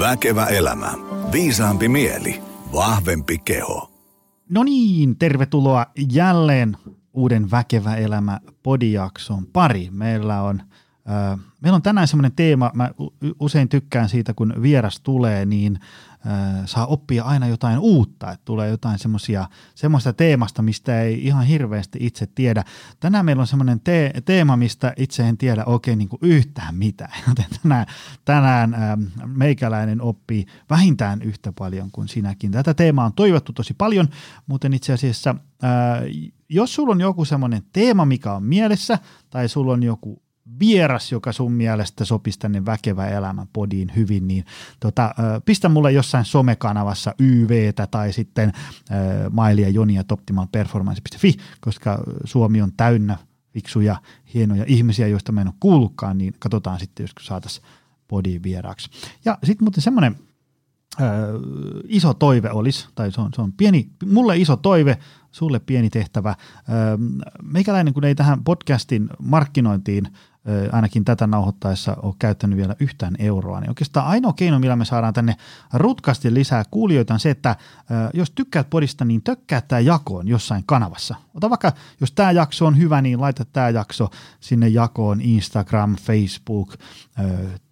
[0.00, 0.92] Väkevä elämä.
[1.32, 2.42] Viisaampi mieli.
[2.72, 3.90] Vahvempi keho.
[4.48, 6.76] No niin, tervetuloa jälleen
[7.12, 9.88] uuden Väkevä elämä podijakson pari.
[9.90, 10.62] Meillä on,
[11.10, 12.90] äh, meillä on tänään semmoinen teema, mä
[13.40, 15.78] usein tykkään siitä, kun vieras tulee, niin
[16.66, 21.98] saa oppia aina jotain uutta, että tulee jotain semmoisia, semmoista teemasta, mistä ei ihan hirveästi
[22.02, 22.64] itse tiedä.
[23.00, 27.12] Tänään meillä on semmoinen te- teema, mistä itse en tiedä oikein niin kuin yhtään mitään,
[27.28, 27.86] joten tänään,
[28.24, 32.50] tänään ää, meikäläinen oppii vähintään yhtä paljon kuin sinäkin.
[32.50, 34.08] Tätä teemaa on toivottu tosi paljon,
[34.46, 35.34] mutta itse asiassa
[36.48, 38.98] jos sulla on joku semmoinen teema, mikä on mielessä,
[39.30, 40.22] tai sulla on joku
[40.60, 44.44] vieras, joka sun mielestä sopisi tänne Väkevä elämä podiin hyvin, niin
[44.80, 45.14] tota,
[45.44, 48.52] pistä mulle jossain somekanavassa YVtä tai sitten
[49.30, 53.16] mailia jonia optimalperformance.fi, koska Suomi on täynnä
[53.52, 53.96] fiksuja,
[54.34, 57.66] hienoja ihmisiä, joista mä en ole kuullutkaan, niin katsotaan sitten, jos saataisiin
[58.08, 58.90] podiin vieraaksi.
[59.24, 60.16] Ja sitten muuten semmoinen
[61.00, 61.08] äh,
[61.84, 64.98] iso toive olisi, tai se on, se on pieni, mulle iso toive,
[65.30, 66.30] sulle pieni tehtävä.
[66.30, 66.36] Äh,
[67.42, 70.08] meikäläinen, kun ei tähän podcastin markkinointiin
[70.72, 75.14] ainakin tätä nauhoittaessa ole käyttänyt vielä yhtään euroa, niin oikeastaan ainoa keino, millä me saadaan
[75.14, 75.36] tänne
[75.72, 77.56] rutkasti lisää kuulijoita on se, että
[78.14, 81.14] jos tykkäät podista, niin tökkää tämä jakoon jossain kanavassa.
[81.34, 84.10] Ota vaikka, jos tämä jakso on hyvä, niin laita tämä jakso
[84.40, 86.74] sinne jakoon Instagram, Facebook,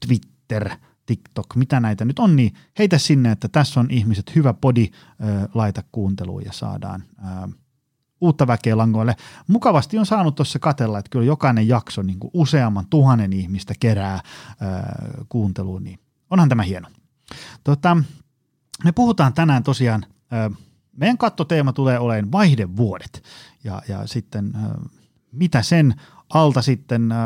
[0.07, 0.71] Twitter,
[1.07, 4.91] TikTok, mitä näitä nyt on, niin heitä sinne, että tässä on ihmiset, hyvä podi,
[5.55, 7.03] laita kuunteluun ja saadaan
[8.21, 9.17] uutta väkeä langoille.
[9.47, 14.21] Mukavasti on saanut tuossa katella, että kyllä jokainen jakso niin kuin useamman tuhannen ihmistä kerää
[14.61, 15.99] ää, kuunteluun, niin
[16.31, 16.89] onhan tämä hieno.
[17.65, 17.97] Tota,
[18.85, 20.51] me puhutaan tänään tosiaan, ää,
[20.97, 23.23] meidän kattoteema tulee olemaan vaihdevuodet
[23.65, 24.79] ja, ja sitten ää,
[25.33, 25.95] mitä sen
[26.35, 27.19] alta sitten äh,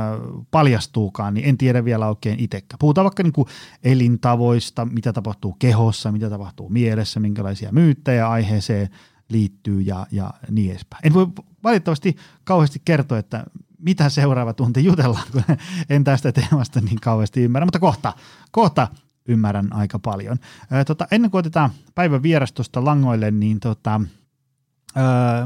[0.51, 2.79] paljastuukaan, niin en tiedä vielä oikein itsekään.
[2.79, 3.49] Puhutaan vaikka niin kuin
[3.83, 8.89] elintavoista, mitä tapahtuu kehossa, mitä tapahtuu mielessä, minkälaisia myyttejä aiheeseen
[9.29, 11.07] liittyy ja, ja niin edespäin.
[11.07, 11.27] En voi
[11.65, 13.45] valitettavasti kauheasti kertoa, että
[13.79, 15.43] mitä seuraava tunti jutellaan, kun
[15.91, 18.13] en tästä teemasta niin kauheasti ymmärrä, mutta kohta,
[18.51, 18.89] kohta
[19.29, 20.39] ymmärrän aika paljon.
[20.71, 24.01] Ää, tota, ennen kuin otetaan päivän vierastosta langoille, niin tota,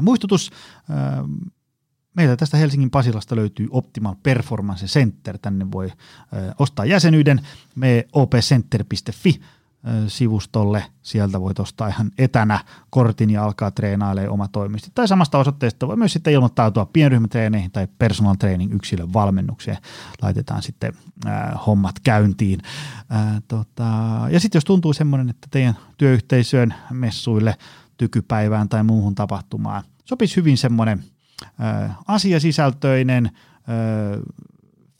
[0.01, 0.51] muistutus,
[0.89, 1.23] ää,
[2.13, 5.91] meiltä tästä Helsingin Pasilasta löytyy Optimal Performance Center, tänne voi
[6.31, 7.41] ää, ostaa jäsenyyden,
[7.75, 9.41] me opcenter.fi,
[10.07, 10.85] sivustolle.
[11.01, 12.59] Sieltä voit ostaa ihan etänä
[12.89, 14.91] kortin ja alkaa treenailemaan oma toimisti.
[14.95, 19.77] Tai samasta osoitteesta voi myös sitten ilmoittautua pienryhmätreeneihin tai personal training yksilön valmennukseen.
[20.21, 20.93] Laitetaan sitten
[21.25, 22.59] äh, hommat käyntiin.
[23.15, 23.83] Äh, tota,
[24.29, 27.55] ja sitten jos tuntuu semmoinen, että teidän työyhteisöön, messuille,
[27.97, 31.03] tykypäivään tai muuhun tapahtumaan sopisi hyvin semmoinen
[31.61, 33.31] äh, asiasisältöinen, äh,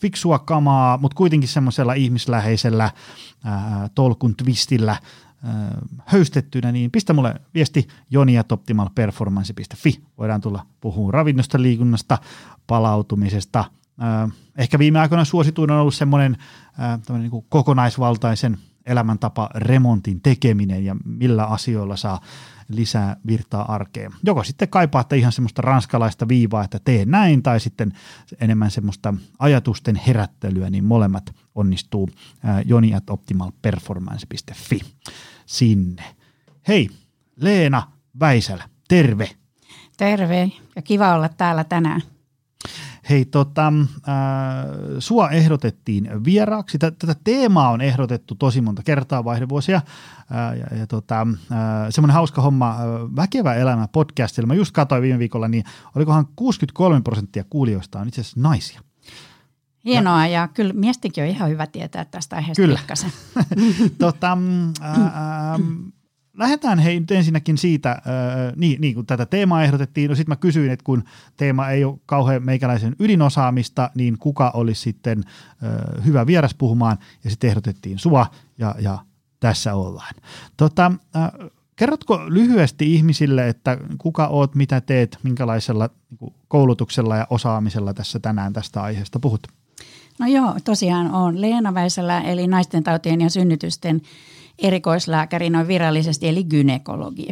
[0.01, 2.91] fiksua kamaa, mutta kuitenkin semmoisella ihmisläheisellä
[3.43, 10.01] ää, tolkun twistillä ää, höystettynä, niin pistä mulle viesti joniatoptimalperformance.fi.
[10.17, 12.17] Voidaan tulla puhumaan ravinnosta, liikunnasta,
[12.67, 13.65] palautumisesta.
[13.99, 16.37] Ää, ehkä viime aikoina suosituin on ollut semmoinen
[17.09, 22.21] niin kokonaisvaltaisen elämäntapa remontin tekeminen ja millä asioilla saa
[22.69, 24.11] lisää virtaa arkeen.
[24.23, 27.93] Joko sitten kaipaatte ihan semmoista ranskalaista viivaa, että tee näin, tai sitten
[28.41, 32.09] enemmän semmoista ajatusten herättelyä, niin molemmat onnistuu
[32.65, 34.79] joni at optimalperformance.fi
[35.45, 36.03] sinne.
[36.67, 36.89] Hei,
[37.35, 39.29] Leena Väisälä, terve.
[39.97, 42.01] Terve ja kiva olla täällä tänään.
[43.09, 44.13] Hei, tota, äh,
[44.99, 46.77] sua ehdotettiin vieraaksi.
[46.77, 49.75] Tätä teemaa on ehdotettu tosi monta kertaa vaihdevuosia.
[49.75, 51.57] Äh, ja, ja tota, äh,
[51.89, 52.77] semmoinen hauska homma, äh,
[53.15, 54.47] Väkevä elämä podcastilla.
[54.47, 55.63] Mä just katsoin viime viikolla, niin
[55.95, 58.81] olikohan 63 prosenttia kuulijoista on itse asiassa naisia.
[59.85, 62.79] Hienoa ja, ja kyllä miestikin on ihan hyvä tietää tästä aiheesta Kyllä.
[63.99, 64.37] tota,
[64.81, 65.11] äh, äh,
[66.37, 68.01] lähdetään hei nyt ensinnäkin siitä, äh,
[68.55, 71.03] niin, niin kun tätä teemaa ehdotettiin, no sitten mä kysyin, että kun
[71.37, 77.29] teema ei ole kauhean meikäläisen ydinosaamista, niin kuka olisi sitten äh, hyvä vieras puhumaan, ja
[77.29, 78.25] sitten ehdotettiin sua,
[78.57, 78.99] ja, ja
[79.39, 80.15] tässä ollaan.
[80.57, 85.89] Tota, äh, kerrotko lyhyesti ihmisille, että kuka oot, mitä teet, minkälaisella
[86.21, 89.47] niin koulutuksella ja osaamisella tässä tänään tästä aiheesta puhut?
[90.19, 94.01] No joo, tosiaan on Leena Väisälä, eli naisten tautien ja synnytysten
[94.59, 97.27] erikoislääkäri noin virallisesti, eli gynekologi.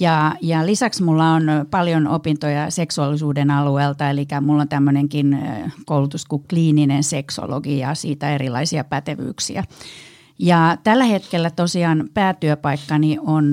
[0.00, 5.38] Ja, ja lisäksi mulla on paljon opintoja seksuaalisuuden alueelta, eli mulla on tämmöinenkin
[5.86, 9.64] koulutus kuin kliininen seksologi ja siitä erilaisia pätevyyksiä.
[10.38, 13.52] Ja tällä hetkellä tosiaan päätyöpaikkani on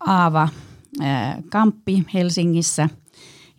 [0.00, 0.48] Aava
[1.50, 2.88] Kamppi Helsingissä.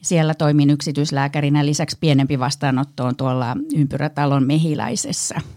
[0.02, 1.66] Siellä toimin yksityislääkärinä.
[1.66, 5.42] Lisäksi pienempi vastaanotto on tuolla Ympyrätalon Mehiläisessä–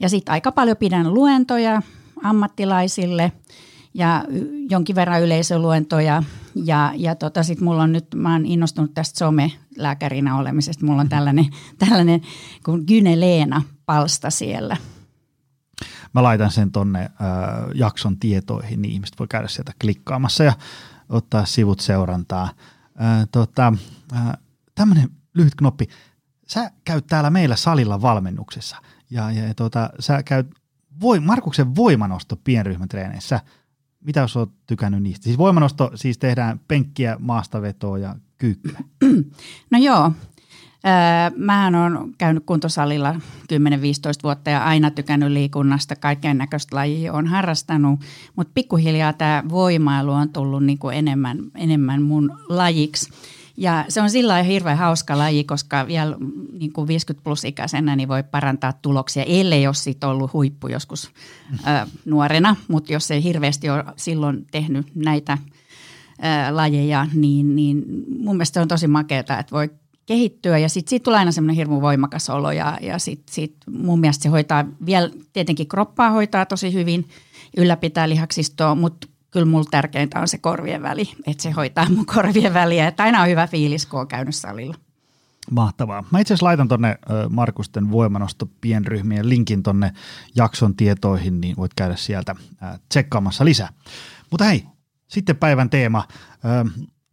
[0.00, 1.82] Ja sitten aika paljon pidän luentoja
[2.22, 3.32] ammattilaisille
[3.94, 4.24] ja
[4.70, 6.22] jonkin verran yleisöluentoja.
[6.54, 10.86] Ja, ja tota, sitten mulla on nyt, mä oon innostunut tästä some-lääkärinä olemisesta.
[10.86, 11.46] Mulla on tällainen,
[11.88, 12.20] tällainen
[12.64, 14.76] kuin Gyne Leena palsta siellä.
[16.14, 17.10] Mä laitan sen tonne äh,
[17.74, 20.52] jakson tietoihin, niin ihmiset voi käydä sieltä klikkaamassa ja
[21.08, 22.48] ottaa sivut seurantaa.
[23.02, 23.72] Äh, tota,
[24.12, 24.32] äh,
[24.74, 25.88] Tämmöinen lyhyt knoppi.
[26.52, 28.76] Sä käyt täällä meillä salilla valmennuksessa
[29.10, 30.46] ja, ja tota, sä käyt
[31.00, 33.40] voi, Markuksen voimanosto pienryhmän treeneissä.
[34.00, 35.24] Mitä jos oot tykännyt niistä?
[35.24, 38.78] Siis voimanosto siis tehdään penkkiä, maastavetoa ja kyykkyä.
[39.70, 40.12] No joo,
[41.36, 43.18] Mähän olen käynyt kuntosalilla 10-15
[44.22, 48.00] vuotta ja aina tykännyt liikunnasta, kaiken näköistä lajia on harrastanut,
[48.36, 53.10] mutta pikkuhiljaa tämä voimailu on tullut niin kuin enemmän, enemmän mun lajiksi.
[53.56, 56.16] Ja se on sillä hirveän hauska laji, koska vielä
[56.52, 61.10] niin kuin 50 plus ikäisenä niin voi parantaa tuloksia, ellei ole sit ollut huippu joskus
[61.66, 67.84] ä, nuorena, mutta jos ei hirveästi ole silloin tehnyt näitä ä, lajeja, niin, niin
[68.18, 69.70] mun mielestä se on tosi makeata, että voi
[70.06, 70.58] kehittyä.
[70.58, 74.22] Ja sitten siitä tulee aina semmoinen hirmu voimakas olo ja, ja sitten sit mun mielestä
[74.22, 77.08] se hoitaa vielä, tietenkin kroppaa hoitaa tosi hyvin,
[77.56, 82.54] ylläpitää lihaksistoa, mutta kyllä mulla tärkeintä on se korvien väli, että se hoitaa mun korvien
[82.54, 84.74] väliä, että aina on hyvä fiilis, kun on käynyt salilla.
[85.50, 86.04] Mahtavaa.
[86.10, 86.98] Mä itse asiassa laitan tonne
[87.28, 89.92] Markusten voimanosto pienryhmien linkin tonne
[90.36, 92.34] jakson tietoihin, niin voit käydä sieltä
[92.88, 93.72] tsekkaamassa lisää.
[94.30, 94.66] Mutta hei,
[95.08, 96.04] sitten päivän teema.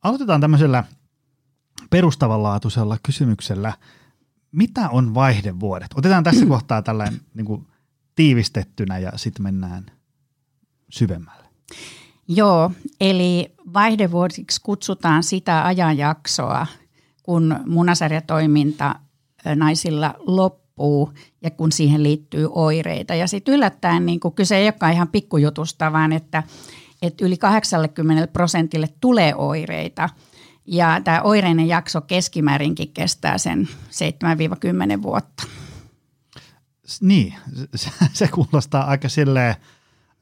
[0.04, 0.84] Aloitetaan tämmöisellä–
[1.90, 3.74] perustavanlaatuisella kysymyksellä,
[4.52, 5.92] mitä on vaihdevuodet?
[5.96, 7.68] Otetaan tässä kohtaa tällainen niin kuin
[8.16, 9.86] tiivistettynä ja sitten mennään
[10.90, 11.46] syvemmälle.
[12.30, 12.72] Joo,
[13.02, 16.68] eli vaihdevuosiksi kutsutaan sitä ajanjaksoa,
[17.24, 18.96] kun munasarjatoiminta
[19.56, 23.16] naisilla loppuu ja kun siihen liittyy oireita.
[23.16, 26.44] Ja sitten yllättäen niin kuin kyse ei olekaan ihan pikkujutusta, vaan että,
[27.02, 30.10] että yli 80 prosentille tulee oireita–
[30.72, 33.70] ja tämä oireinen jakso keskimäärinkin kestää sen
[35.00, 35.44] 7-10 vuotta.
[37.02, 37.34] Niin,
[37.76, 39.56] se, se kuulostaa aika silleen,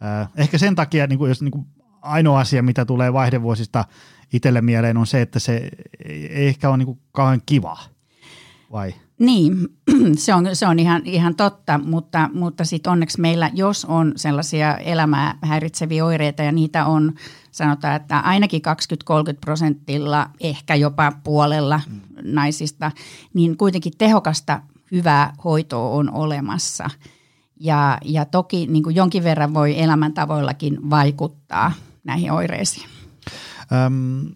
[0.03, 1.67] äh, ehkä sen takia, niin jos niin kuin
[2.07, 3.85] ainoa asia, mitä tulee vaihdevuosista
[4.33, 5.69] itselle mieleen, on se, että se
[6.05, 7.77] ei ehkä ole niin kauhean kiva,
[8.71, 8.93] vai?
[9.19, 9.57] Niin,
[10.17, 14.77] se on, se on ihan, ihan totta, mutta, mutta sitten onneksi meillä, jos on sellaisia
[14.77, 17.13] elämää häiritseviä oireita ja niitä on
[17.51, 18.61] sanotaan, että ainakin
[19.33, 22.01] 20-30 prosentilla, ehkä jopa puolella mm.
[22.23, 22.91] naisista,
[23.33, 24.61] niin kuitenkin tehokasta
[24.91, 26.89] hyvää hoitoa on olemassa.
[27.59, 31.71] Ja, ja toki niin kuin jonkin verran voi elämäntavoillakin vaikuttaa
[32.07, 32.89] näihin oireisiin.
[33.71, 34.31] Öm,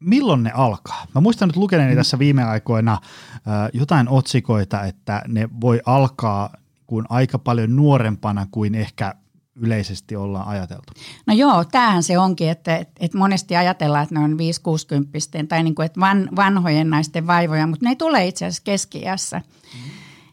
[0.00, 1.06] milloin ne alkaa?
[1.14, 1.96] Mä muistan nyt lukeneeni mm.
[1.96, 3.00] tässä viime aikoina äh,
[3.72, 6.50] jotain otsikoita, että ne voi alkaa
[6.86, 9.14] kuin aika paljon nuorempana kuin ehkä
[9.56, 10.92] yleisesti ollaan ajateltu?
[11.26, 15.18] No joo, tämähän se onkin, että, että monesti ajatellaan, että ne on 5 60
[15.48, 19.02] tai niin kuin, että van, vanhojen naisten vaivoja, mutta ne ei tule itse asiassa keski
[19.34, 19.40] mm.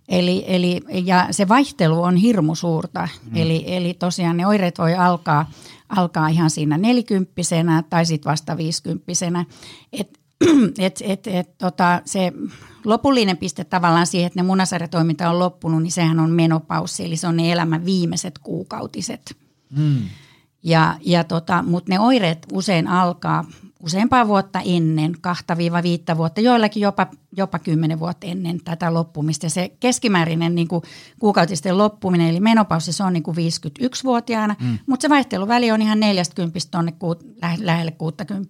[0.09, 3.07] Eli, eli, ja se vaihtelu on hirmu suurta.
[3.23, 3.35] Mm.
[3.35, 5.51] Eli, eli tosiaan ne oireet voi alkaa,
[5.95, 9.45] alkaa ihan siinä nelikymppisenä tai sitten vasta viisikymppisenä.
[9.93, 10.19] Et,
[10.79, 12.33] et, et, et, tota, se
[12.85, 17.27] lopullinen piste tavallaan siihen, että ne munasarjatoiminta on loppunut, niin sehän on menopaussi, eli se
[17.27, 19.37] on ne elämän viimeiset kuukautiset.
[19.77, 19.99] Mm.
[20.63, 23.45] Ja, ja tota, Mutta ne oireet usein alkaa
[23.83, 29.49] useampaa vuotta ennen, kahta viiva viittä vuotta, joillakin jopa, jopa kymmenen vuotta ennen tätä loppumista.
[29.49, 30.83] Se keskimäärinen niin kuin
[31.19, 34.77] kuukautisten loppuminen, eli menopaussi, se on niin kuin 51-vuotiaana, mm.
[34.87, 37.15] mutta se vaihteluväli on ihan 40 tuonne ku,
[37.59, 38.49] lähelle 60.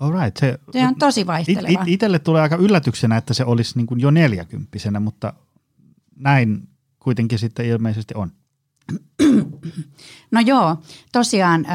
[0.00, 1.68] Alright, se, se on tosi vaihteleva.
[1.68, 5.32] It, it, itelle tulee aika yllätyksenä, että se olisi niin kuin jo neljäkymppisenä, mutta
[6.16, 6.68] näin
[6.98, 8.32] kuitenkin sitten ilmeisesti on.
[10.30, 10.76] No joo,
[11.12, 11.66] tosiaan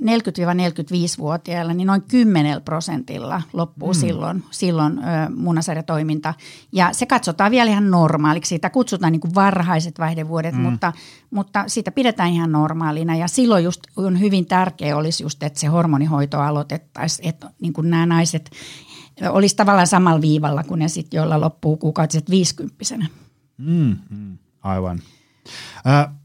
[0.00, 3.94] 40-45-vuotiailla niin noin 10 prosentilla loppuu mm.
[3.94, 5.00] silloin, silloin
[5.36, 6.34] munasarjatoiminta.
[6.72, 8.48] Ja se katsotaan vielä ihan normaaliksi.
[8.48, 10.60] Sitä kutsutaan niin kuin varhaiset vaihdevuodet, mm.
[10.60, 10.92] mutta,
[11.30, 13.16] mutta sitä pidetään ihan normaalina.
[13.16, 17.90] Ja silloin just on hyvin tärkeä olisi just, että se hormonihoito aloitettaisiin, että niin kuin
[17.90, 18.50] nämä naiset
[19.30, 23.06] olisi tavallaan samalla viivalla kuin ne sitten, joilla loppuu kuukautiset viisikymppisenä.
[23.58, 25.00] Mm, mm, aivan.
[25.86, 26.21] Äh,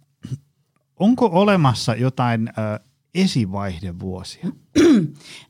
[0.99, 2.79] Onko olemassa jotain ö,
[3.15, 4.47] esivaihdevuosia?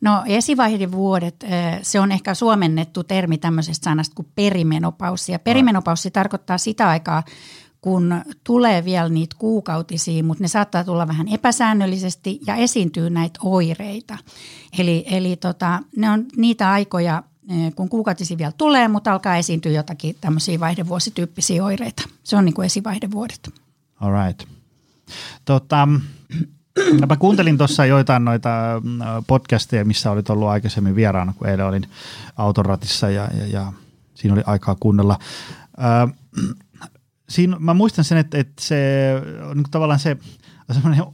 [0.01, 1.45] No esivaihdevuodet,
[1.81, 5.31] se on ehkä suomennettu termi tämmöisestä sanasta kuin perimenopaussi.
[5.31, 7.23] Ja perimenopaussi tarkoittaa sitä aikaa,
[7.81, 14.17] kun tulee vielä niitä kuukautisia, mutta ne saattaa tulla vähän epäsäännöllisesti ja esiintyy näitä oireita.
[14.79, 17.23] Eli, eli tota, ne on niitä aikoja,
[17.75, 22.03] kun kuukautisi vielä tulee, mutta alkaa esiintyä jotakin tämmöisiä vaihdevuosityyppisiä oireita.
[22.23, 23.49] Se on niin kuin esivaihdevuodet.
[24.01, 24.56] All right.
[25.45, 25.87] Tota,
[27.09, 31.89] mä kuuntelin tuossa joitain noita mm, podcasteja, missä olit ollut aikaisemmin vieraana, kun eilen olin
[32.37, 33.73] autoratissa ja, ja, ja
[34.13, 35.19] siinä oli aikaa kuunnella.
[35.77, 36.07] Ö,
[37.29, 39.13] siinä, mä muistan sen, että, että se
[39.49, 40.17] on niin tavallaan se
[40.71, 41.05] semmoinen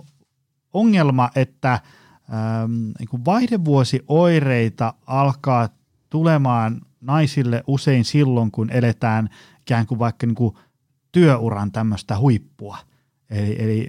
[0.73, 5.69] ongelma, että ähm, niin vaihdevuosioireita alkaa
[6.09, 9.29] tulemaan naisille usein silloin, kun eletään
[9.61, 10.55] ikään kuin vaikka niin kuin
[11.11, 12.77] työuran tämmöistä huippua.
[13.33, 13.87] Eli, eli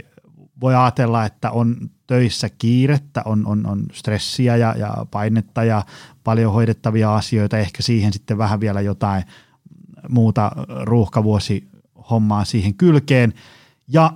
[0.60, 5.82] voi ajatella, että on töissä kiirettä, on, on, on stressiä ja, ja painetta ja
[6.24, 9.24] paljon hoidettavia asioita, ehkä siihen sitten vähän vielä jotain
[10.08, 11.68] muuta ruuhkavuosi
[12.10, 13.32] hommaa siihen kylkeen.
[13.88, 14.12] Ja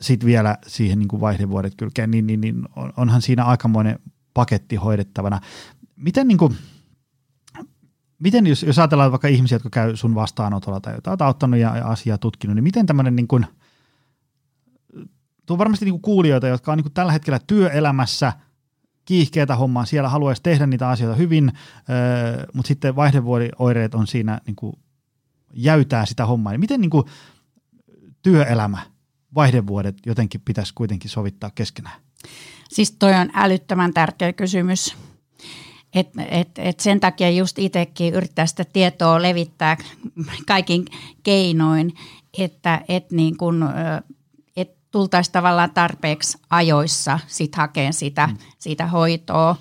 [0.00, 3.98] sitten vielä siihen niin kuin vaihdevuodet kylkeen, niin, niin, niin onhan siinä aikamoinen
[4.34, 5.40] paketti hoidettavana.
[5.96, 6.56] Miten, niin kuin,
[8.18, 11.86] miten jos, jos ajatellaan vaikka ihmisiä, jotka käy sun vastaanotolla tai jotain auttanut ja, ja
[11.86, 13.28] asiaa tutkinut, niin miten tämmöinen niin
[15.52, 18.32] tuo varmasti niin kuin kuulijoita, jotka on niin kuin tällä hetkellä työelämässä
[19.04, 21.52] kiihkeätä hommaa, siellä haluaisi tehdä niitä asioita hyvin,
[21.90, 24.72] öö, mutta sitten vaihdevuodioireet on siinä niin kuin
[25.54, 26.58] jäytää sitä hommaa.
[26.58, 27.04] Miten niin kuin
[28.22, 28.78] työelämä
[29.34, 32.00] vaihdevuodet jotenkin pitäisi kuitenkin sovittaa keskenään?
[32.68, 34.96] Siis toi on älyttömän tärkeä kysymys.
[35.94, 39.76] Et, et, et sen takia just itsekin yrittää sitä tietoa levittää
[40.46, 40.84] kaikin
[41.22, 41.94] keinoin,
[42.38, 43.64] että et niin kun,
[44.92, 48.36] tultaisiin tavallaan tarpeeksi ajoissa sit hakeen sitä, mm.
[48.58, 49.56] sitä hoitoa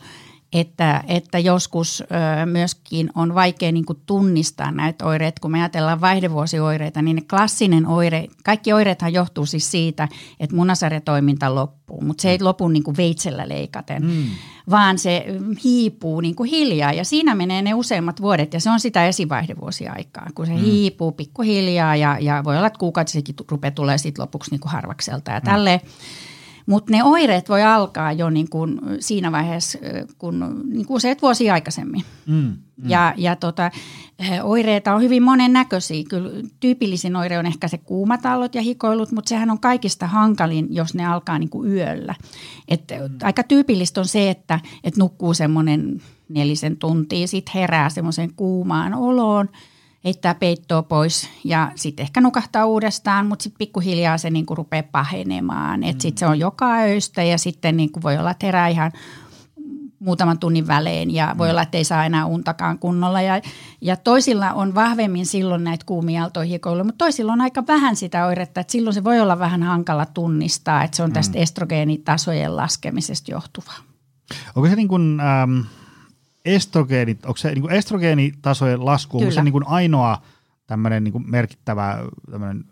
[0.53, 5.41] että, että joskus ö, myöskin on vaikea niin tunnistaa näitä oireita.
[5.41, 10.07] Kun me ajatellaan vaihdevuosioireita, niin ne klassinen oire, kaikki oireethan johtuu siis siitä,
[10.39, 14.25] että munasarjatoiminta loppuu, mutta se ei lopu niin veitsellä leikaten, mm.
[14.71, 15.25] Vaan se
[15.63, 20.27] hiipuu niin kuin hiljaa ja siinä menee ne useimmat vuodet ja se on sitä esivaihdevuosiaikaa,
[20.35, 20.59] kun se mm.
[20.59, 25.31] hiipuu pikkuhiljaa ja, ja voi olla, että kuukautisekin rupeaa tulee sitten lopuksi niin kuin harvakselta
[25.31, 25.45] ja mm.
[25.45, 25.79] tälleen.
[26.65, 29.79] Mutta ne oireet voi alkaa jo niin kuin siinä vaiheessa,
[30.17, 32.03] kun niin kuin useat vuosia aikaisemmin.
[32.25, 32.89] Mm, mm.
[32.89, 33.71] Ja, ja tota,
[34.43, 36.03] oireita on hyvin monennäköisiä.
[36.09, 40.93] Kyllä tyypillisin oire on ehkä se kuumatallot ja hikoilut, mutta sehän on kaikista hankalin, jos
[40.93, 42.15] ne alkaa niin kuin yöllä.
[42.67, 43.17] Et mm.
[43.23, 49.49] Aika tyypillistä on se, että et nukkuu semmoinen nelisen tuntia, sitten herää semmoiseen kuumaan oloon–
[50.05, 55.79] heittää peittoa pois ja sitten ehkä nukahtaa uudestaan, mutta sitten pikkuhiljaa se niinku rupeaa pahenemaan.
[55.79, 55.85] Mm.
[55.85, 58.91] Sitten se on joka öistä ja sitten niinku voi olla, että herää ihan
[60.01, 61.51] muutaman tunnin välein ja voi mm.
[61.51, 63.22] olla, että ei saa enää untakaan kunnolla.
[63.22, 63.41] Ja,
[63.81, 68.62] ja toisilla on vahvemmin silloin näitä kuumia aaltoihikoilla, mutta toisilla on aika vähän sitä oiretta,
[68.62, 71.43] että silloin se voi olla vähän hankala tunnistaa, että se on tästä mm.
[71.43, 73.77] estrogeenitasojen laskemisesta johtuvaa.
[74.55, 75.60] Onko se niin kuin, ähm,
[76.46, 79.27] estrogeenit, onko se niin kuin estrogeenitasojen lasku, Kyllä.
[79.27, 80.22] onko se niin kuin ainoa
[80.67, 81.98] tämmöinen niin kuin merkittävä
[82.31, 82.63] tämmöinen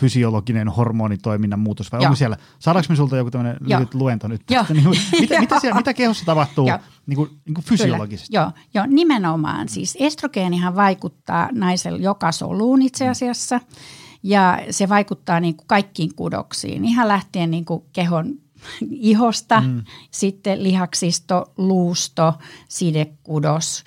[0.00, 2.06] fysiologinen hormonitoiminnan muutos vai Joo.
[2.06, 5.60] onko siellä, saadaanko me sulta joku tämmöinen lyhyt luento nyt tästä, niin kuin, mitä, mitä,
[5.60, 6.70] siellä, mitä kehossa tapahtuu
[7.06, 8.36] niin kuin, niin kuin fysiologisesti?
[8.36, 9.68] Joo, Joo, nimenomaan.
[9.68, 13.60] Siis estrogeenihan vaikuttaa naisella joka soluun itse asiassa
[14.22, 18.34] ja se vaikuttaa niin kuin kaikkiin kudoksiin, ihan lähtien niin kuin kehon
[18.90, 19.82] ihosta, mm.
[20.10, 22.34] sitten lihaksisto, luusto,
[22.68, 23.84] sidekudos,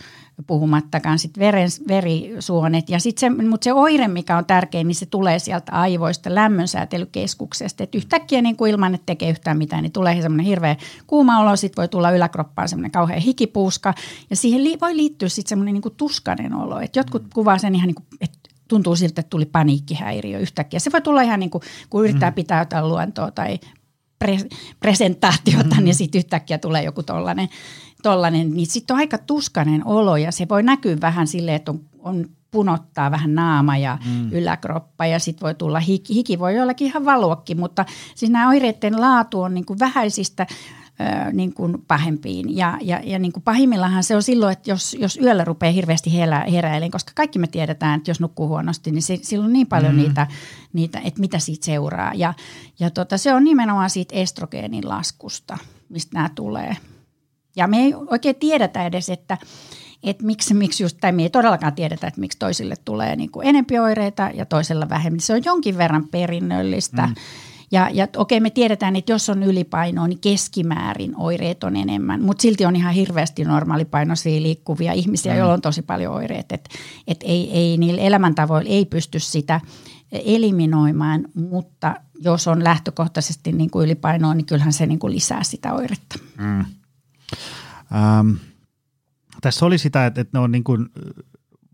[0.48, 2.90] puhumattakaan sitten veren, verisuonet.
[2.90, 7.84] Ja sit se, mutta se oire, mikä on tärkein, niin se tulee sieltä aivoista, lämmönsäätelykeskuksesta.
[7.84, 10.76] Et yhtäkkiä niin kuin ilman, että tekee yhtään mitään, niin tulee semmoinen hirveä
[11.08, 13.94] kuuma olo, sitten voi tulla yläkroppaan semmoinen kauhean hikipuuska.
[14.30, 16.80] Ja siihen li, voi liittyä sitten semmoinen niin kuin tuskainen olo.
[16.80, 20.80] Et jotkut kuvaa sen ihan niin kuin, että tuntuu siltä, että tuli paniikkihäiriö yhtäkkiä.
[20.80, 22.36] Se voi tulla ihan niin kuin, kun yrittää mm.
[22.36, 23.60] pitää jotain luontoa tai
[24.26, 25.84] pre- presentaatiota, mm-hmm.
[25.84, 27.50] niin sitten yhtäkkiä tulee joku tollainen,
[28.04, 31.80] tollainen niin sitten on aika tuskainen olo ja se voi näkyä vähän silleen, että on,
[32.00, 34.32] on punottaa vähän naama ja mm.
[34.32, 39.02] yläkroppa ja sitten voi tulla hiki, hiki voi jollakin ihan valuakin, mutta siis nämä oireiden
[39.02, 40.48] laatu on niin kuin vähäisistä
[41.34, 42.58] niin kuin pahempiin.
[42.58, 46.14] Ja, ja, ja niin kuin pahimmillaan se on silloin, että jos, jos yöllä rupeaa hirveästi
[46.14, 49.68] herä, heräilemään, koska kaikki me tiedetään, että jos nukkuu huonosti, niin se, silloin on niin
[49.68, 50.02] paljon mm.
[50.02, 50.28] niitä,
[50.74, 52.12] niitä, että mitä siitä seuraa.
[52.16, 52.34] Ja,
[52.80, 55.58] ja tota, se on nimenomaan siitä estrogeenin laskusta,
[55.90, 56.78] mistä nämä tulee.
[57.56, 59.38] Ja me ei oikein tiedetä edes, että,
[60.04, 63.48] että miksi, miksi just, tai me ei todellakaan tiedetä, että miksi toisille tulee niin kuin
[63.48, 65.20] enempi oireita ja toisella vähemmän.
[65.20, 67.08] Se on jonkin verran perinnöllistä.
[67.08, 67.16] Mm.
[67.72, 72.42] Ja, ja okei, me tiedetään, että jos on ylipainoa, niin keskimäärin oireet on enemmän, mutta
[72.42, 75.38] silti on ihan hirveästi normaalipainoisia liikkuvia ihmisiä, mm.
[75.38, 76.52] joilla on tosi paljon oireet.
[76.52, 76.70] Että
[77.08, 79.62] et ei, ei, niillä elämäntavoilla ei pysty sitä
[80.12, 85.74] eliminoimaan, mutta jos on lähtökohtaisesti niin kuin ylipainoa, niin kyllähän se niin kuin lisää sitä
[85.74, 86.20] oiretta.
[86.38, 86.66] Mm.
[87.96, 88.32] Ähm,
[89.42, 90.90] Tässä oli sitä, että, että ne on niin kuin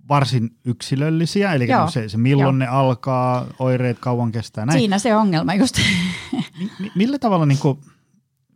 [0.09, 1.89] varsin yksilöllisiä, eli Joo.
[1.89, 2.51] se, se milloin Joo.
[2.51, 4.65] ne alkaa, oireet kauan kestää.
[4.65, 4.79] Näin.
[4.79, 5.75] Siinä se ongelma just.
[6.79, 7.79] Mi, millä tavalla niin kuin,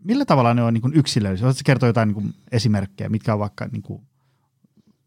[0.03, 1.45] millä tavalla ne on niin kuin yksilöllisiä?
[1.45, 4.01] Voitko kertoa jotain niin kuin esimerkkejä, mitkä on vaikka niin kuin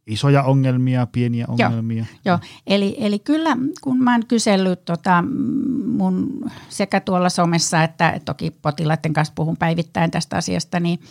[0.06, 2.06] isoja ongelmia, pieniä ongelmia?
[2.24, 2.38] Joo, joo.
[2.66, 5.24] Eli, eli kyllä kun mä oon kysellyt tota,
[5.86, 11.00] mun sekä tuolla somessa että toki potilaiden kanssa puhun päivittäin tästä asiasta, niin–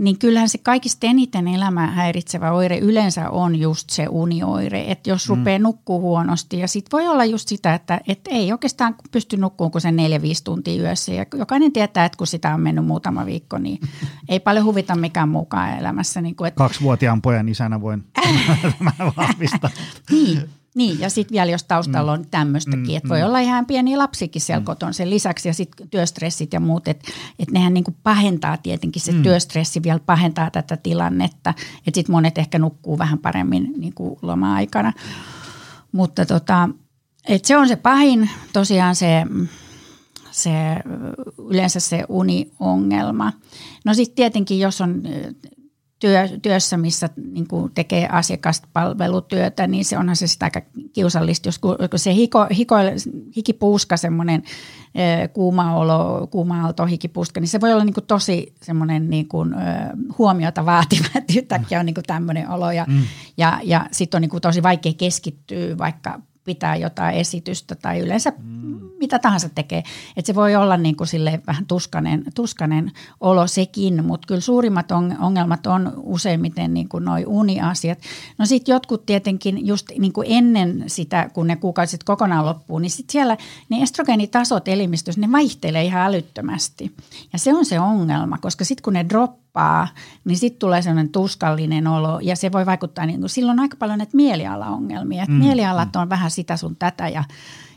[0.00, 4.84] niin kyllähän se kaikista eniten elämää häiritsevä oire yleensä on just se unioire.
[4.86, 5.36] Että jos mm.
[5.36, 9.70] rupeaa nukkuu huonosti ja sitten voi olla just sitä, että et ei oikeastaan pysty nukkumaan
[9.70, 11.12] kuin sen neljä, viisi tuntia yössä.
[11.12, 13.78] Ja jokainen tietää, että kun sitä on mennyt muutama viikko, niin
[14.28, 16.20] ei paljon huvita mikään mukaan elämässä.
[16.20, 16.58] Niin kuin, että...
[16.58, 18.04] Kaksivuotiaan pojan isänä voin
[19.16, 19.70] vahvistaa.
[20.10, 20.59] niin.
[20.74, 22.20] Niin, ja sitten vielä jos taustalla mm.
[22.20, 23.26] on tämmöistäkin, mm, että voi mm.
[23.26, 24.64] olla ihan pieni lapsikin siellä mm.
[24.64, 29.12] kotona sen lisäksi ja sitten työstressit ja muut, että et nehän niinku pahentaa tietenkin, se
[29.12, 29.22] mm.
[29.22, 31.50] työstressi vielä pahentaa tätä tilannetta,
[31.86, 34.92] että sitten monet ehkä nukkuu vähän paremmin niinku loma-aikana.
[35.92, 36.68] Mutta tota,
[37.28, 39.26] et se on se pahin, tosiaan se,
[40.30, 40.50] se
[41.48, 43.32] yleensä se uniongelma.
[43.84, 45.02] No sitten tietenkin, jos on
[46.00, 51.58] työ, työssä, missä niin kuin tekee asiakaspalvelutyötä, niin se onhan se sitä aika kiusallista, jos
[51.58, 52.74] kun se hiko, hiko,
[53.36, 54.42] hikipuuska, semmoinen
[55.32, 59.54] kuuma olo, kuuma aalto, hikipuuska, niin se voi olla niin kuin tosi semmoinen niin kuin,
[60.18, 63.02] huomiota vaativa, että yhtäkkiä on niin kuin tämmöinen olo ja, mm.
[63.36, 68.32] ja, ja sitten on niin kuin tosi vaikea keskittyä vaikka pitää jotain esitystä tai yleensä
[68.38, 68.59] mm.
[69.00, 69.82] Mitä tahansa tekee.
[70.16, 71.08] Että se voi olla niin kuin
[71.46, 77.98] vähän tuskanen, tuskanen olo sekin, mutta kyllä suurimmat ongelmat on useimmiten niin kuin noi uniasiat.
[78.38, 82.90] No sitten jotkut tietenkin just niin kuin ennen sitä, kun ne kuukausit kokonaan loppuu, niin
[82.90, 83.36] sitten siellä
[83.68, 86.96] ne estrogeenitasot elimistössä, ne vaihtelee ihan älyttömästi.
[87.32, 89.88] Ja se on se ongelma, koska sitten kun ne drop nappaa,
[90.24, 93.98] niin sitten tulee sellainen tuskallinen olo ja se voi vaikuttaa, niin kuin, silloin aika paljon
[93.98, 95.24] näitä mielialaongelmia.
[95.28, 95.34] Mm.
[95.34, 97.24] Mielialat on vähän sitä sun tätä ja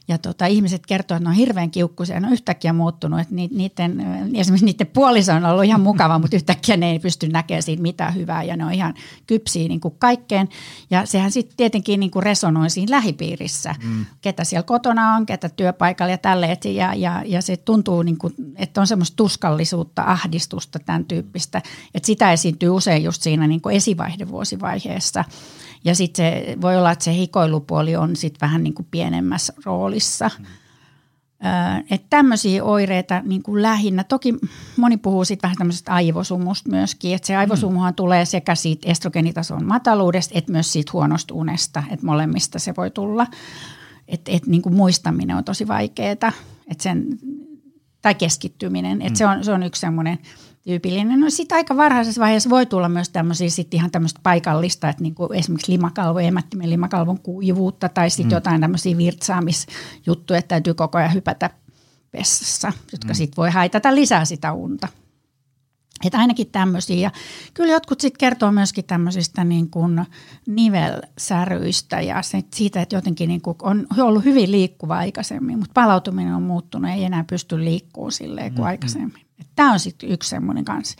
[0.08, 4.06] ja tota, ihmiset kertoo, että ne on hirveän kiukkuisia, ne on yhtäkkiä muuttunut, että niiden,
[4.34, 8.16] esimerkiksi niiden puoliso on ollut ihan mukava, mutta yhtäkkiä ne ei pysty näkemään siitä mitään
[8.16, 8.94] hyvää ja ne on ihan
[9.28, 10.50] kypsiä niin kuin kaikkeen.
[10.89, 14.06] Ja sehän sitten tietenkin niin kuin resonoi siinä lähipiirissä, mm.
[14.22, 16.58] ketä siellä kotona on, ketä työpaikalla ja tälle.
[16.63, 21.62] Ja, ja, ja se tuntuu, niin kuin, että on semmoista tuskallisuutta, ahdistusta, tämän tyyppistä.
[21.96, 25.26] Että sitä esiintyy usein just siinä niin kuin esivaihdevuosivaiheessa.
[25.86, 30.32] Ja sitten se voi olla, että se hikoilupuoli on sitten vähän niin kuin pienemmässä roolissa.
[30.39, 30.46] Mm.
[31.91, 34.04] Että tämmöisiä oireita niin kuin lähinnä.
[34.04, 34.34] Toki
[34.78, 37.96] moni puhuu sitten vähän tämmöisestä aivosumusta myöskin, että se aivosumuhan mm.
[37.96, 43.28] tulee sekä siitä estrogenitason mataluudesta, että myös siitä huonosta unesta, että molemmista se voi tulla.
[44.08, 46.34] Että et, niin kuin muistaminen on tosi vaikeaa, että
[46.80, 47.08] sen,
[48.02, 49.15] tai keskittyminen, että mm.
[49.15, 50.19] se, on, se on yksi semmoinen–
[50.63, 51.19] tyypillinen.
[51.19, 55.15] No sitten aika varhaisessa vaiheessa voi tulla myös tämmöisiä sitten ihan tämmöistä paikallista, että niin
[55.15, 58.32] kuin esimerkiksi limakalvo, emättimen limakalvon kuivuutta tai sitten mm.
[58.32, 61.49] jotain tämmöisiä virtsaamisjuttuja, että täytyy koko ajan hypätä
[62.13, 63.15] vessassa, jotka mm.
[63.15, 64.88] sitten voi haitata lisää sitä unta.
[66.06, 66.95] Että ainakin tämmöisiä.
[66.95, 67.12] Ja
[67.54, 70.06] kyllä jotkut sitten kertoo myöskin tämmöisistä niin kuin
[70.47, 72.21] nivelsäryistä ja
[72.54, 77.04] siitä, että jotenkin niin kuin on ollut hyvin liikkuva aikaisemmin, mutta palautuminen on muuttunut, ei
[77.04, 78.67] enää pysty liikkumaan silleen kuin mm-hmm.
[78.67, 79.26] aikaisemmin.
[79.56, 80.96] Tämä on sitten yksi semmoinen kanssa,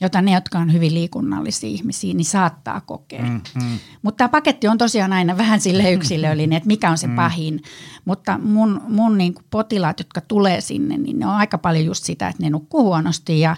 [0.00, 3.22] jota ne, jotka on hyvin liikunnallisia ihmisiä, niin saattaa kokea.
[3.22, 3.78] Mm, mm.
[4.02, 7.16] Mutta tämä paketti on tosiaan aina vähän sille yksilöllinen, että mikä on se mm.
[7.16, 7.62] pahin.
[8.04, 12.28] Mutta mun, mun niin potilaat, jotka tulee sinne, niin ne on aika paljon just sitä,
[12.28, 13.56] että ne nukkuu huonosti ja,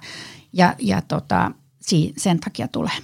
[0.53, 1.51] ja, ja tota,
[2.17, 2.97] sen takia tulee.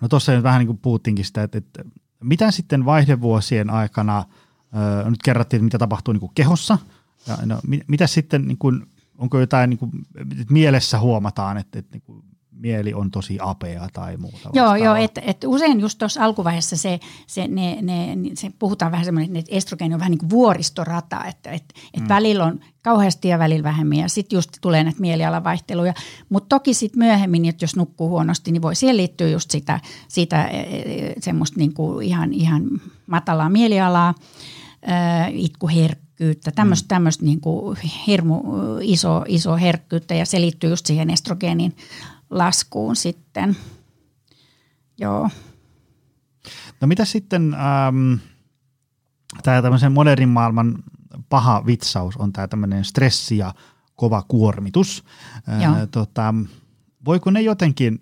[0.00, 1.84] No tuossa vähän niin kuin puhuttiinkin sitä, että, että
[2.24, 4.24] mitä sitten vaihdevuosien aikana,
[5.10, 6.78] nyt kerrattiin, mitä tapahtuu niin kuin kehossa,
[7.26, 8.86] ja no, mitä sitten niin kuin
[9.20, 9.90] onko jotain, niin kuin,
[10.50, 12.22] mielessä huomataan, että, että niin kuin,
[12.60, 17.00] mieli on tosi apea tai muuta Joo, joo että et usein just tuossa alkuvaiheessa se,
[17.26, 21.50] se, ne, ne, se, puhutaan vähän semmoinen, että estrogeeni on vähän niin kuin vuoristorata, että
[21.50, 22.08] et, et mm.
[22.08, 25.94] välillä on kauheasti ja välillä vähemmän ja sitten just tulee näitä mielialavaihteluja.
[26.28, 30.44] Mutta toki sitten myöhemmin, että jos nukkuu huonosti, niin voi siihen liittyä just sitä, sitä
[30.44, 32.62] e, e, semmoista niin kuin ihan, ihan
[33.06, 34.14] matalaa mielialaa,
[35.32, 37.26] itkuherkkyyttä herkkyyttä, tämmöistä, mm.
[37.26, 38.42] niin kuin hirmu
[38.82, 41.76] iso, iso herkkyyttä ja se liittyy just siihen estrogeenin
[42.30, 43.56] laskuun sitten.
[44.98, 45.30] Joo.
[46.80, 48.14] No mitä sitten, ähm,
[49.42, 50.82] tämä tämmöisen modernin maailman
[51.28, 53.54] paha vitsaus on tämä tämmöinen stressi ja
[53.96, 55.04] kova kuormitus.
[55.48, 56.34] Äh, tota,
[57.04, 58.00] voiko ne jotenkin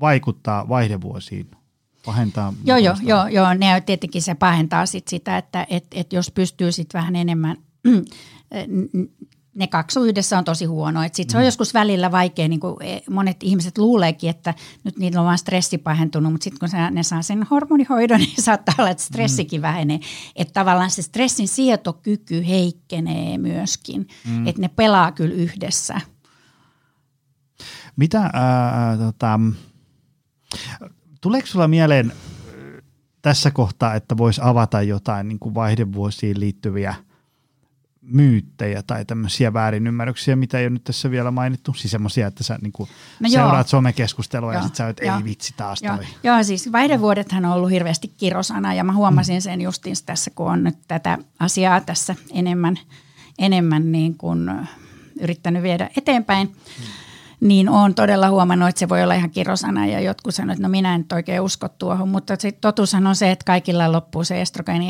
[0.00, 1.50] vaikuttaa vaihdevuosiin
[2.04, 2.54] pahentaa.
[2.64, 6.72] Joo, joo, joo, joo, ne tietenkin se pahentaa sit sitä, että et, et jos pystyy
[6.72, 7.56] sit vähän enemmän
[9.54, 11.00] ne kaksi yhdessä on tosi huono.
[11.02, 11.46] Sitten se on mm.
[11.46, 15.78] joskus välillä vaikea, niin kuin e, monet ihmiset luuleekin, että nyt niillä on vain stressi
[15.78, 19.62] pahentunut, mutta sitten kun ne saa sen hormonihoidon, niin saattaa olla, että stressikin mm.
[19.62, 20.00] vähenee.
[20.36, 24.46] Että tavallaan se stressin sietokyky heikkenee myöskin, mm.
[24.46, 26.00] että ne pelaa kyllä yhdessä.
[27.96, 29.40] Mitä, ää, tota,
[31.20, 32.12] tuleeko sulla mieleen
[33.22, 36.94] tässä kohtaa, että voisi avata jotain niin kuin vaihdevuosiin liittyviä–
[38.02, 41.74] myyttejä tai tämmöisiä väärinymmärryksiä, mitä ei ole nyt tässä vielä mainittu?
[41.74, 42.88] Siis semmoisia, että sä niin kuin
[43.20, 43.68] no seuraat joo.
[43.68, 44.58] somekeskustelua joo.
[44.58, 45.96] ja sitten sä olet, ei vitsi taas joo.
[45.96, 46.06] toi.
[46.22, 49.40] Joo, siis vaihdevuodethan on ollut hirveästi kirosana ja mä huomasin mm.
[49.40, 52.78] sen justiin tässä, kun on nyt tätä asiaa tässä enemmän,
[53.38, 54.50] enemmän niin kuin
[55.20, 56.48] yrittänyt viedä eteenpäin.
[56.48, 56.84] Mm
[57.40, 60.70] niin olen todella huomannut, että se voi olla ihan kirosana ja jotkut sanoivat, että no
[60.70, 64.44] minä en oikein usko tuohon, mutta se totuushan on se, että kaikilla loppuu se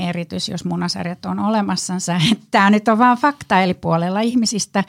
[0.09, 2.21] eritys, jos munasarjat on olemassansa.
[2.51, 4.85] Tämä nyt on vain fakta eli puolella ihmisistä,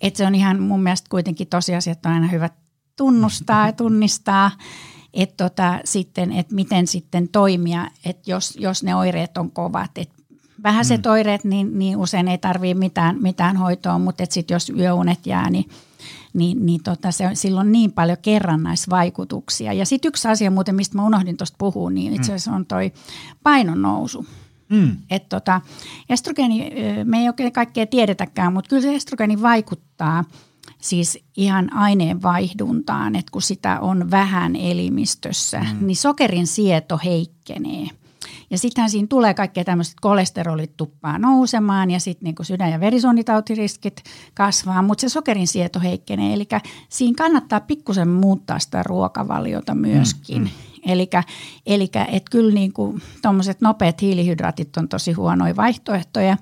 [0.00, 2.50] että se on ihan mun mielestä kuitenkin tosiasia, että on aina hyvä
[2.96, 4.50] tunnustaa ja tunnistaa,
[5.14, 10.14] että tota, sitten, että miten sitten toimia, että jos, jos ne oireet on kovat, että
[10.62, 11.10] vähäiset mm.
[11.10, 15.70] oireet, niin, niin usein ei tarvitse mitään, mitään hoitoa, mutta sitten jos yöunet jää, niin–
[16.32, 19.72] niin, niin tota, se, sillä on niin paljon kerrannaisvaikutuksia.
[19.72, 22.92] Ja sitten yksi asia muuten, mistä mä unohdin tuosta puhua, niin itse asiassa on toi
[23.42, 24.26] painon nousu.
[24.68, 24.96] Mm.
[25.10, 25.60] Et tota,
[26.08, 26.72] estrogeeni,
[27.04, 30.24] me ei oikein kaikkea tiedetäkään, mutta kyllä se estrogeeni vaikuttaa
[30.80, 35.86] siis ihan aineenvaihduntaan, että kun sitä on vähän elimistössä, mm.
[35.86, 37.86] niin sokerin sieto heikkenee–
[38.50, 44.02] ja sittenhän siinä tulee kaikkea tämmöiset kolesterolit tuppaa nousemaan ja sitten niin sydän- ja verisuonitautiriskit
[44.34, 46.34] kasvaa, mutta se sokerin sieto heikkenee.
[46.34, 46.48] Eli
[46.88, 50.42] siinä kannattaa pikkusen muuttaa sitä ruokavaliota myöskin.
[50.42, 50.92] Mm, mm.
[51.66, 52.72] Eli että kyllä niin
[53.22, 56.36] tuommoiset nopeat hiilihydraatit on tosi huonoja vaihtoehtoja.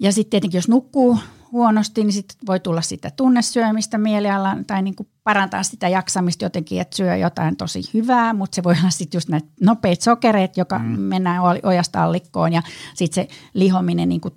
[0.00, 1.18] Ja sitten tietenkin jos nukkuu
[1.52, 6.80] huonosti, niin sitten voi tulla sitä tunnesyömistä mieliala tai niin kuin parantaa sitä jaksamista jotenkin,
[6.80, 10.78] että syö jotain tosi hyvää, mutta se voi olla sitten just näitä nopeita sokereita, joka
[10.78, 11.00] mm.
[11.00, 12.62] mennään ojasta allikkoon ja
[12.94, 14.34] sitten se lihominen niin kuin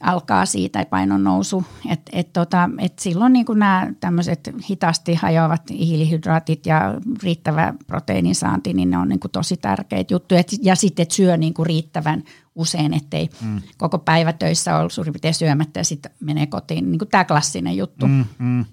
[0.00, 1.64] alkaa siitä painon nousu.
[1.90, 8.72] Että et tota, et silloin niin nämä tämmöiset hitaasti hajoavat hiilihydraatit ja riittävä proteiinin saanti,
[8.72, 10.40] niin ne on niin kuin tosi tärkeitä juttuja.
[10.40, 12.24] Et, ja sitten, syö niin kuin riittävän
[12.58, 13.60] usein, ettei mm.
[13.76, 16.90] koko päivä töissä ole suurin piirtein syömättä ja sitten menee kotiin.
[16.90, 18.06] Niin kuin tämä klassinen juttu.
[18.06, 18.64] Mm, mm.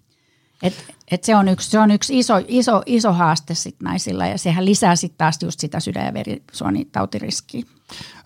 [0.63, 4.37] Et, et se on yksi, se on yksi iso, iso, iso haaste sit naisilla ja
[4.37, 7.63] sehän lisää sitten taas just sitä sydän- ja verisuonitautiriskiä.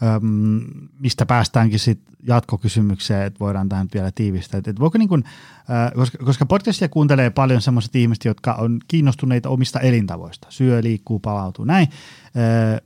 [0.03, 0.61] Öm,
[0.99, 4.57] mistä päästäänkin sitten jatkokysymykseen, että voidaan tähän vielä tiivistää.
[4.57, 5.23] Et, et voiko niin kun,
[5.69, 10.47] äh, koska, koska podcastia kuuntelee paljon sellaiset ihmiset, jotka on kiinnostuneita omista elintavoista.
[10.49, 11.87] Syö, liikkuu, palautuu, näin.
[12.25, 12.81] Äh,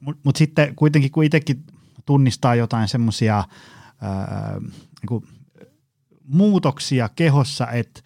[0.00, 1.64] Mutta mut sitten kuitenkin, kun itsekin
[2.06, 3.44] tunnistaa jotain semmoisia
[5.10, 5.22] niin
[6.24, 8.00] muutoksia kehossa, että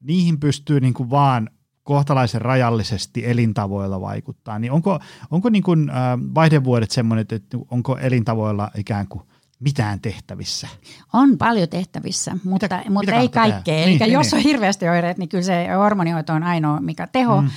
[0.00, 1.50] niihin pystyy niin kuin vaan
[1.82, 5.96] kohtalaisen rajallisesti elintavoilla vaikuttaa, niin onko, onko niin kuin, äh,
[6.34, 9.22] vaihdevuodet semmoinen, että onko elintavoilla ikään kuin
[9.60, 10.68] mitään tehtävissä?
[11.12, 13.78] On paljon tehtävissä, mutta, mitä, mutta mitä ei kaikkea.
[13.78, 14.38] Eli niin, niin, jos niin.
[14.38, 17.40] on hirveästi oireet, niin kyllä se hormonihoito on ainoa, mikä teho.
[17.40, 17.50] Mm.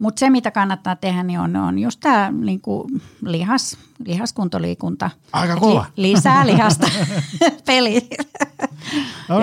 [0.00, 2.88] Mutta se, mitä kannattaa tehdä, niin on, on just tämä niinku,
[3.22, 5.10] lihas, lihaskuntoliikunta.
[5.32, 5.86] Aika kova.
[5.96, 6.86] Li, lisää lihasta
[7.66, 8.08] peli.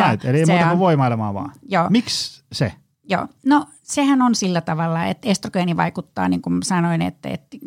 [0.08, 1.52] right, eli ei muuta kuin voimailemaan vaan.
[1.70, 1.90] Joo.
[1.90, 2.74] Miksi se?
[3.10, 7.58] Joo, no sehän on sillä tavalla, että estrogeeni vaikuttaa, niin kuin sanoin, että, että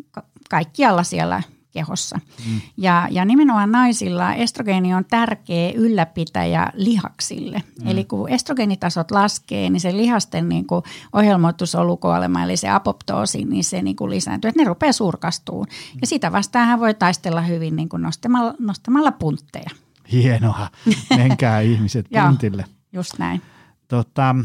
[0.49, 2.19] kaikkialla siellä kehossa.
[2.47, 2.61] Mm.
[2.77, 7.63] Ja, ja nimenomaan naisilla estrogeeni on tärkeä ylläpitäjä lihaksille.
[7.81, 7.87] Mm.
[7.87, 13.81] Eli kun estrogeenitasot laskee, niin se lihasten niin kuin ohjelmoitusolukuolema, eli se apoptoosi, niin se
[13.81, 15.65] niin kuin lisääntyy, että ne rupeaa surkastuun.
[15.69, 15.97] Mm.
[16.01, 19.69] Ja sitä vastaan hän voi taistella hyvin niin kuin nostamalla, nostamalla puntteja.
[20.11, 20.69] Hienoa.
[21.17, 22.65] Menkää ihmiset puntille.
[22.93, 23.41] just näin.
[23.87, 24.35] Tota,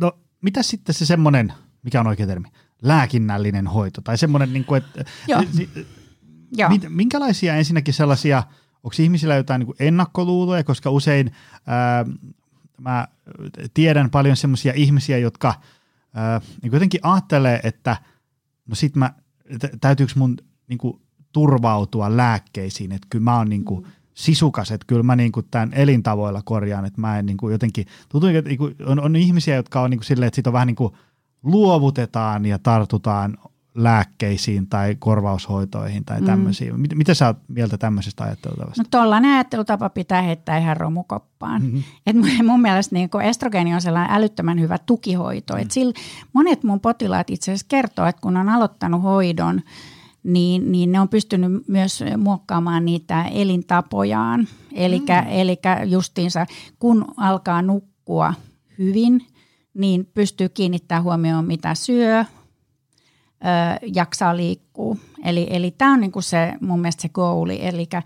[0.00, 2.48] no, mitä sitten se semmoinen, mikä on oikea termi,
[2.82, 5.42] lääkinnällinen hoito tai semmoinen, niin kuin, että Joo.
[6.56, 6.70] Joo.
[6.88, 8.42] minkälaisia ensinnäkin sellaisia,
[8.74, 11.32] onko ihmisillä jotain niin ennakkoluuloja, koska usein
[11.66, 12.04] ää,
[12.80, 13.08] mä
[13.74, 15.54] tiedän paljon semmoisia ihmisiä, jotka
[16.14, 17.96] ää, niin jotenkin ajattelee, että
[18.66, 19.14] no sit mä,
[19.80, 20.36] täytyykö mun
[20.68, 23.90] niin kuin, turvautua lääkkeisiin, että kyllä mä oon niin kuin, mm.
[24.14, 27.86] sisukas, että kyllä mä niin kuin tämän elintavoilla korjaan, että mä en niin kuin jotenkin,
[28.08, 30.54] tuntuu, että niin kuin on, on ihmisiä, jotka on niin kuin silleen, että siitä on
[30.54, 30.92] vähän niin kuin
[31.42, 33.38] luovutetaan ja tartutaan
[33.74, 36.76] lääkkeisiin tai korvaushoitoihin tai tämmöisiin.
[36.76, 36.86] Mm.
[36.94, 38.82] Mitä, sä oot mieltä tämmöisestä ajattelutavasta?
[38.82, 41.62] No tuollainen ajattelutapa pitää heittää ihan romukoppaan.
[41.62, 41.82] Mm-hmm.
[42.06, 45.54] Et mun mielestä niin estrogeeni on sellainen älyttömän hyvä tukihoito.
[45.54, 45.62] Mm.
[45.62, 45.92] Et sillä,
[46.32, 49.60] monet mun potilaat itse asiassa kertoo, että kun on aloittanut hoidon,
[50.22, 54.48] niin, niin ne on pystynyt myös muokkaamaan niitä elintapojaan.
[54.72, 55.90] Eli mm.
[55.90, 56.46] justiinsa
[56.78, 58.34] kun alkaa nukkua
[58.78, 59.26] hyvin,
[59.74, 62.24] niin pystyy kiinnittämään huomioon mitä syö,
[63.44, 64.98] ö, jaksaa liikkuu.
[65.24, 67.66] Eli, eli tämä on niinku se mun mielestä se goali.
[67.66, 68.02] Elikkä,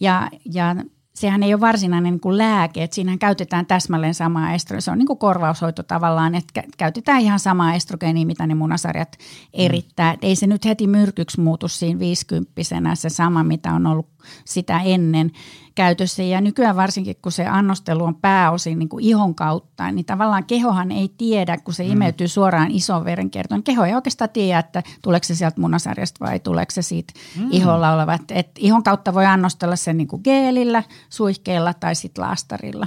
[0.00, 0.76] ja, ja
[1.16, 4.80] sehän ei ole varsinainen niin kuin lääke, että siinähän käytetään täsmälleen samaa estrogeenia.
[4.80, 9.18] Se on niin kuin korvaushoito tavallaan, että käytetään ihan samaa estrogeenia, mitä ne munasarjat
[9.52, 10.12] erittää.
[10.12, 10.18] Mm.
[10.22, 14.08] ei se nyt heti myrkyksi muutu siinä viisikymppisenä se sama, mitä on ollut
[14.44, 15.30] sitä ennen
[15.76, 16.22] käytössä.
[16.22, 20.92] Ja nykyään varsinkin, kun se annostelu on pääosin niin kuin ihon kautta, niin tavallaan kehohan
[20.92, 21.92] ei tiedä, kun se mm.
[21.92, 23.62] imeytyy suoraan ison verenkiertoon.
[23.62, 27.48] Keho ei oikeastaan tiedä, että tuleeko se sieltä munasarjasta vai tuleeko se siitä mm.
[27.50, 28.18] iholla oleva.
[28.30, 32.86] Et ihon kautta voi annostella sen niin kuin geelillä, suihkeella tai sitten laastarilla.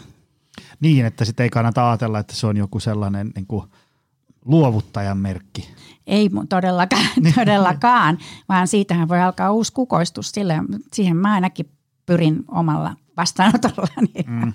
[0.80, 3.64] Niin, että sitten ei kannata ajatella, että se on joku sellainen niin kuin
[4.46, 5.70] luovuttajan merkki.
[6.08, 8.18] Ei todellakaan, todellakaan
[8.50, 10.32] vaan siitähän voi alkaa uusi kukoistus.
[10.32, 10.54] Sille,
[10.94, 11.70] siihen mä ainakin
[12.10, 14.24] pyrin omalla vastaanotollani.
[14.28, 14.54] Mm.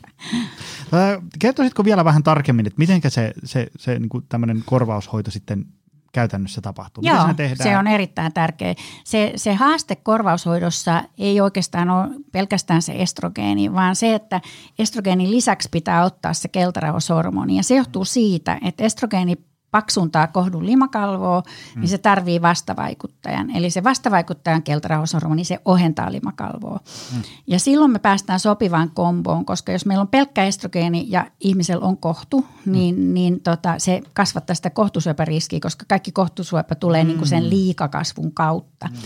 [1.38, 5.66] Kertoisitko vielä vähän tarkemmin, että miten se, se, se niin kuin tämmöinen korvaushoito sitten
[6.12, 7.04] käytännössä tapahtuu?
[7.06, 7.70] Joo, tehdään?
[7.70, 8.74] se on erittäin tärkeä.
[9.04, 14.40] Se, se haaste korvaushoidossa ei oikeastaan ole pelkästään se estrogeeni, vaan se, että
[14.78, 17.56] estrogeenin lisäksi pitää ottaa se keltarauhashormoni.
[17.56, 19.36] Ja se johtuu siitä, että estrogeeni
[19.74, 21.42] paksuntaa kohdun limakalvoa,
[21.74, 21.80] mm.
[21.80, 23.50] niin se tarvii vastavaikuttajan.
[23.56, 26.78] Eli se vastavaikuttajan keltarauhashormoni, se ohentaa limakalvoa.
[27.14, 27.22] Mm.
[27.46, 31.96] Ja silloin me päästään sopivaan komboon, koska jos meillä on pelkkä estrogeeni ja ihmisellä on
[31.96, 33.14] kohtu, niin, mm.
[33.14, 37.08] niin tota, se kasvattaa sitä kohtusyöpäriskiä, koska kaikki kohtusyöpä tulee mm.
[37.08, 38.87] niin kuin sen liikakasvun kautta.
[38.90, 38.96] Mm.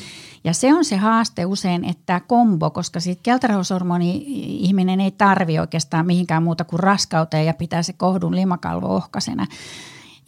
[0.45, 4.25] Ja se on se haaste usein, että tämä kombo, koska siitä keltarauhashormoni
[4.67, 9.47] ihminen ei tarvi oikeastaan mihinkään muuta kuin raskauteen ja pitää se kohdun limakalvo ohkasena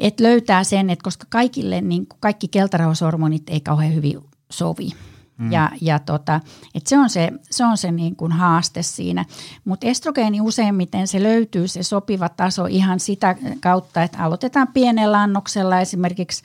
[0.01, 4.91] että löytää sen, että koska kaikille niin kaikki keltarauhashormonit ei kauhean hyvin sovi.
[5.39, 5.53] Mm.
[5.53, 6.41] Ja, ja tota,
[6.75, 9.25] et se on se, se, on se niin kuin haaste siinä.
[9.65, 15.81] Mutta estrogeeni useimmiten se löytyy se sopiva taso ihan sitä kautta, että aloitetaan pienellä annoksella
[15.81, 16.43] esimerkiksi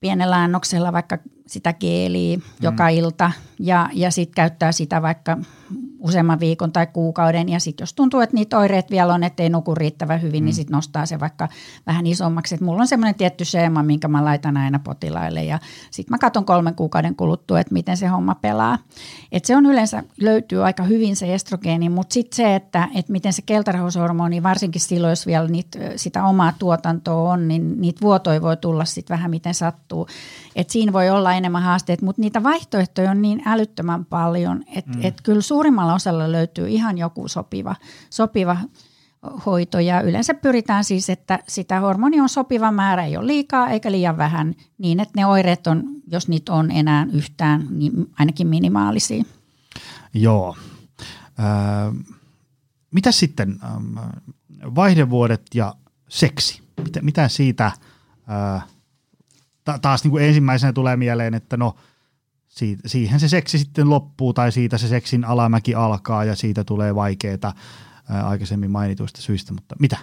[0.00, 2.42] pienellä annoksella vaikka sitä geeliä mm.
[2.60, 5.38] joka ilta ja, ja sitten käyttää sitä vaikka
[5.98, 9.74] useamman viikon tai kuukauden ja sitten jos tuntuu, että niitä oireet vielä on, ettei nuku
[9.74, 10.44] riittävän hyvin, niin mm.
[10.44, 11.48] niin sitten nostaa se vaikka
[11.86, 12.54] vähän isommaksi.
[12.54, 15.58] Et mulla on semmoinen tietty seema, minkä mä laitan aina potilaille ja
[15.90, 18.78] sitten mä katson kolmen kuukauden kuluttua, että miten se homma pelaa.
[19.32, 23.32] Et se on yleensä, löytyy aika hyvin se estrogeeni, mutta sitten se, että, että miten
[23.32, 28.56] se keltarauhashormoni, varsinkin silloin, jos vielä niitä, sitä omaa tuotantoa on, niin niitä vuotoja voi
[28.56, 30.06] tulla sitten vähän miten sattuu.
[30.56, 35.04] Et siinä voi olla enemmän haasteet, mutta niitä vaihtoehtoja on niin älyttömän paljon, että mm.
[35.04, 37.76] et kyllä suurimmalla osalla löytyy ihan joku sopiva,
[38.10, 38.56] sopiva
[39.46, 43.92] hoito ja yleensä pyritään siis, että sitä hormoni on sopiva määrä, ei ole liikaa eikä
[43.92, 49.24] liian vähän, niin että ne oireet on, jos niitä on enää yhtään, niin ainakin minimaalisia.
[50.14, 50.56] Joo.
[51.40, 52.04] Äh,
[52.90, 53.98] mitä sitten ähm,
[54.74, 55.74] vaihdevuodet ja
[56.08, 56.62] seksi?
[56.84, 58.64] Mitä, mitä siitä äh,
[59.64, 61.74] ta- taas niin kuin ensimmäisenä tulee mieleen, että no
[62.58, 66.94] siitä, siihen se seksi sitten loppuu tai siitä se seksin alamäki alkaa ja siitä tulee
[66.94, 67.54] vaikeaa
[68.24, 69.96] aikaisemmin mainituista syistä, mutta mitä?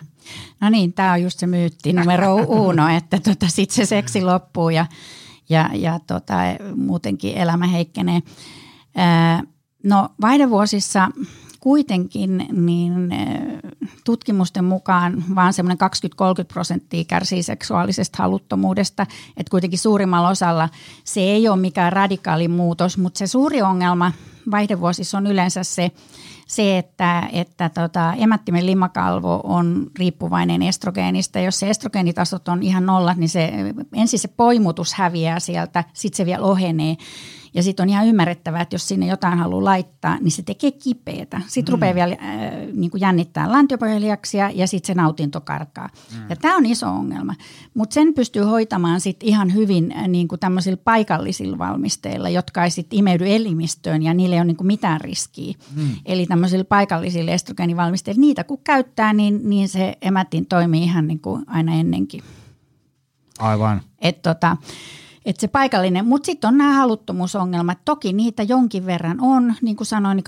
[0.61, 2.35] No niin, tämä on just se myytti numero
[2.67, 4.85] uno, että tota, sitten se seksi loppuu ja,
[5.49, 6.33] ja, ja tota,
[6.75, 8.21] muutenkin elämä heikkenee.
[8.95, 9.43] Ää,
[9.83, 11.09] no vaihdevuosissa
[11.65, 13.71] kuitenkin niin eh,
[14.03, 15.89] tutkimusten mukaan vaan semmoinen
[16.41, 19.05] 20-30 prosenttia kärsii seksuaalisesta haluttomuudesta,
[19.37, 20.69] että kuitenkin suurimmalla osalla
[21.03, 24.11] se ei ole mikään radikaali muutos, mutta se suuri ongelma
[24.51, 25.91] vaihdevuosissa on yleensä se,
[26.47, 31.39] se, että, että tota, emättimen limakalvo on riippuvainen estrogeenista.
[31.39, 33.51] Jos se estrogeenitasot on ihan nollat, niin se,
[33.93, 36.97] ensin se poimutus häviää sieltä, sitten se vielä ohenee.
[37.55, 41.41] Ja sitten on ihan ymmärrettävää, että jos sinne jotain haluaa laittaa, niin se tekee kipeätä.
[41.47, 41.75] Sitten mm.
[41.75, 42.19] rupeaa vielä äh,
[42.73, 45.89] niin kuin jännittää lantiopohjaliaksia ja sitten se nautinto karkaa.
[46.13, 46.29] Mm.
[46.29, 47.35] Ja tämä on iso ongelma.
[47.73, 52.71] Mutta sen pystyy hoitamaan sitten ihan hyvin äh, niin kuin tämmöisillä paikallisilla valmisteilla, jotka ei
[52.71, 55.53] sitten imeydy elimistöön ja niille ei ole niin kuin mitään riskiä.
[55.75, 55.89] Mm.
[56.05, 61.43] Eli tämmöisillä paikallisilla estrogeenivalmisteilla, niitä kun käyttää, niin, niin se emätin toimii ihan niin kuin
[61.47, 62.23] aina ennenkin.
[63.39, 63.81] Aivan.
[63.99, 64.57] Et tota,
[65.25, 67.77] että se paikallinen, mutta sitten on nämä haluttomuusongelmat.
[67.85, 70.25] Toki niitä jonkin verran on, niin kuin sanoin, niin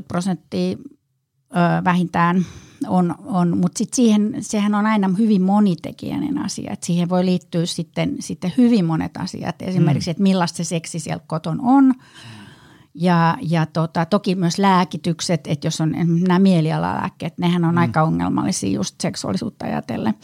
[0.00, 2.46] 20-30 prosenttia ö, vähintään
[2.86, 6.72] on, on mutta sitten siihen, sehän on aina hyvin monitekijäinen asia.
[6.72, 9.62] Et siihen voi liittyä sitten, sitten hyvin monet asiat.
[9.62, 10.12] Esimerkiksi, mm.
[10.12, 11.94] että millaista se seksi siellä koton on
[13.00, 15.94] Ja, ja tota, toki myös lääkitykset, että jos on
[16.28, 17.78] nämä mielialalääkkeet, nehän on mm.
[17.78, 20.14] aika ongelmallisia just seksuaalisuutta ajatellen,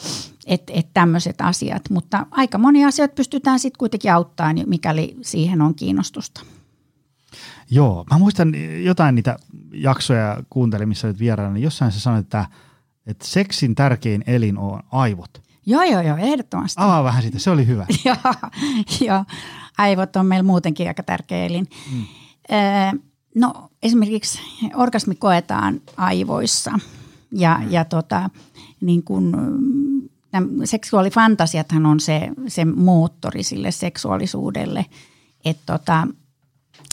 [0.47, 1.91] että et tämmöiset asiat.
[1.91, 6.41] Mutta aika moni asioita pystytään sitten kuitenkin auttamaan, mikäli siihen on kiinnostusta.
[7.71, 8.53] Joo, mä muistan
[8.85, 9.37] jotain niitä
[9.73, 12.47] jaksoja kuuntelin, missä olet vieraana, niin jossain se sanoi, että,
[13.07, 15.43] että seksin tärkein elin on aivot.
[15.67, 16.83] Joo, joo, joo, ehdottomasti.
[16.83, 17.87] Avaa vähän sitä, se oli hyvä.
[18.05, 18.35] joo,
[19.01, 19.25] joo,
[19.79, 21.67] aivot on meillä muutenkin aika tärkeä elin.
[21.93, 22.05] Mm.
[23.35, 24.39] No esimerkiksi
[24.75, 26.79] orgasmi koetaan aivoissa
[27.33, 27.71] ja, mm.
[27.71, 28.31] ja tota,
[28.81, 29.33] niin kun,
[30.65, 34.87] seksuaalifantasiathan on se, se moottori sille seksuaalisuudelle.
[35.45, 36.07] Että tota,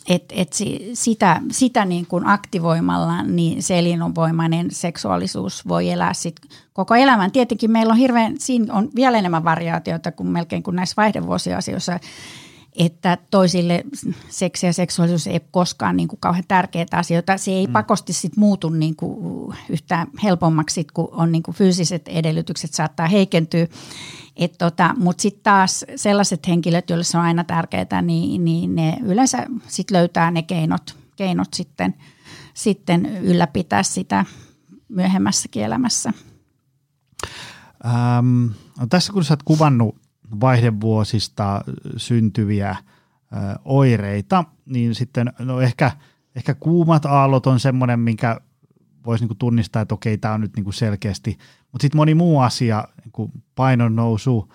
[0.09, 0.53] et, et
[0.93, 6.35] sitä, sitä niin kuin aktivoimalla niin se elinvoimainen seksuaalisuus voi elää sit
[6.73, 7.31] koko elämän.
[7.31, 11.99] Tietenkin meillä on hirveän, siinä on vielä enemmän variaatioita kuin melkein kuin näissä vaihdevuosiasioissa,
[12.75, 13.83] että toisille
[14.29, 17.37] seksi ja seksuaalisuus ei ole koskaan niin kuin kauhean tärkeitä asioita.
[17.37, 17.73] Se ei mm.
[17.73, 23.67] pakosti sit muutu niin kuin yhtään helpommaksi, kun on niin kuin fyysiset edellytykset saattaa heikentyä.
[24.57, 29.45] tota, Mutta sitten taas sellaiset henkilöt, joille se on aina tärkeää, niin, niin ne yleensä
[29.67, 31.93] sit löytää ne keinot, keinot sitten,
[32.53, 34.25] sitten ylläpitää sitä
[34.89, 36.13] myöhemmässäkin elämässä.
[37.85, 38.45] Ähm,
[38.79, 40.00] no tässä kun sä oot kuvannut
[40.39, 41.61] vaihdevuosista
[41.97, 42.75] syntyviä
[43.65, 45.91] oireita, niin sitten no ehkä,
[46.35, 48.41] ehkä kuumat aallot on semmoinen, minkä
[49.05, 51.37] voisi niinku tunnistaa, että okei, tämä on nyt niinku selkeästi,
[51.71, 54.53] mutta sitten moni muu asia, niin painon nousu,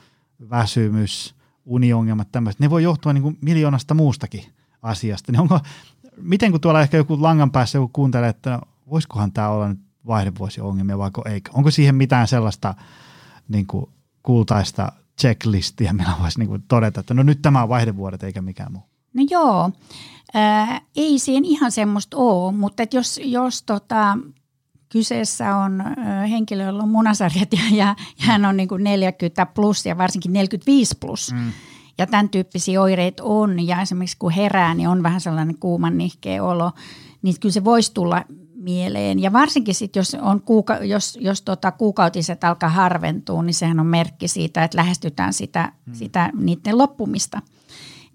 [0.51, 1.35] väsymys,
[1.65, 4.45] uniongelmat, tämmöiset, ne voi johtua niinku miljoonasta muustakin
[4.83, 5.33] asiasta.
[5.33, 5.61] Niin onko,
[6.17, 8.61] miten kun tuolla ehkä joku langan päässä joku kuuntelee, että no,
[8.91, 11.51] voisikohan tämä olla nyt vaihdevuosiongelmia vai eikö?
[11.55, 12.75] Onko siihen mitään sellaista
[13.49, 13.87] niin kuin
[14.23, 18.83] kultaista checklistiä, millä voisi niin todeta, että no nyt tämä on vaihdevuodet eikä mikään muu?
[19.15, 19.71] No joo,
[20.35, 24.19] ää, ei siinä ihan semmoista ole, mutta et jos, jos tota,
[24.89, 25.85] kyseessä on
[26.31, 30.33] henkilö, jolla on munasarjat ja, ja, ja hän on niin kuin 40 plus ja varsinkin
[30.33, 31.53] 45 plus, mm.
[31.99, 36.45] ja tämän tyyppisiä oireita on, ja esimerkiksi kun herää, niin on vähän sellainen kuuman nihkeä
[36.45, 36.73] olo,
[37.23, 38.25] niin kyllä se voisi tulla
[38.67, 39.19] mieleen.
[39.19, 43.87] Ja varsinkin sit, jos, on kuuka, jos, jos tota kuukautiset alkaa harventua, niin sehän on
[43.87, 45.95] merkki siitä, että lähestytään sitä, hmm.
[45.95, 47.43] sitä niiden loppumista–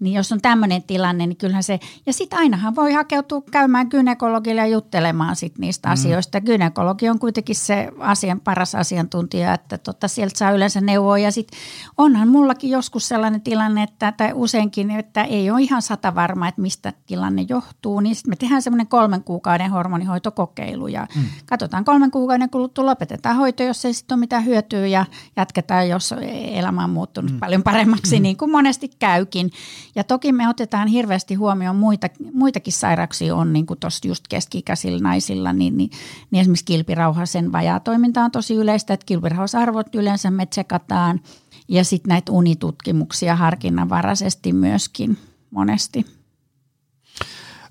[0.02, 4.60] niin jos on tämmöinen tilanne, niin kyllähän se, ja sitten ainahan voi hakeutua käymään gynekologille
[4.60, 5.92] ja juttelemaan sit niistä mm.
[5.92, 6.40] asioista.
[6.40, 11.18] Gynekologi on kuitenkin se asian paras asiantuntija, että tota, sieltä saa yleensä neuvoa.
[11.18, 11.58] Ja sitten
[11.98, 16.62] onhan mullakin joskus sellainen tilanne, että, tai useinkin, että ei ole ihan sata varma, että
[16.62, 18.00] mistä tilanne johtuu.
[18.00, 21.22] Niin sitten me tehdään semmoinen kolmen kuukauden hormonihoitokokeilu ja mm.
[21.46, 26.14] katsotaan kolmen kuukauden kuluttua, lopetetaan hoito, jos ei sitten ole mitään hyötyä ja jatketaan, jos
[26.52, 27.40] elämä on muuttunut mm.
[27.40, 28.22] paljon paremmaksi, mm.
[28.22, 29.50] niin kuin monesti käykin.
[29.94, 34.98] Ja toki me otetaan hirveästi huomioon muita, muitakin sairauksia on, niin kuin tuossa just keski-ikäisillä
[34.98, 35.90] naisilla, niin, niin,
[36.30, 41.20] niin esimerkiksi kilpirauhasen vajaatoiminta on tosi yleistä, että kilpirauhasarvot yleensä me tsekataan
[41.68, 45.18] ja sitten näitä unitutkimuksia harkinnanvaraisesti myöskin
[45.50, 46.06] monesti.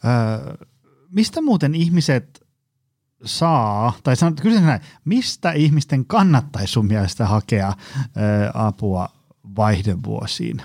[0.06, 0.56] Öö,
[1.10, 2.48] mistä muuten ihmiset
[3.26, 7.74] saa, tai sanot, kyllä näin, mistä ihmisten kannattaisi sun mielestä hakea
[8.18, 9.10] ö, apua
[9.56, 10.62] vaihdevuosiin?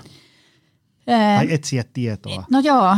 [1.37, 2.43] Tai etsiä tietoa.
[2.51, 2.97] No joo,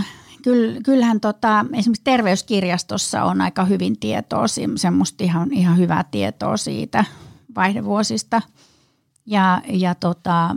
[0.83, 4.45] kyllähän tota, esimerkiksi terveyskirjastossa on aika hyvin tietoa,
[4.75, 7.05] semmoista ihan, ihan hyvää tietoa siitä
[7.55, 8.41] vaihdevuosista.
[9.25, 10.55] Ja, ja tota,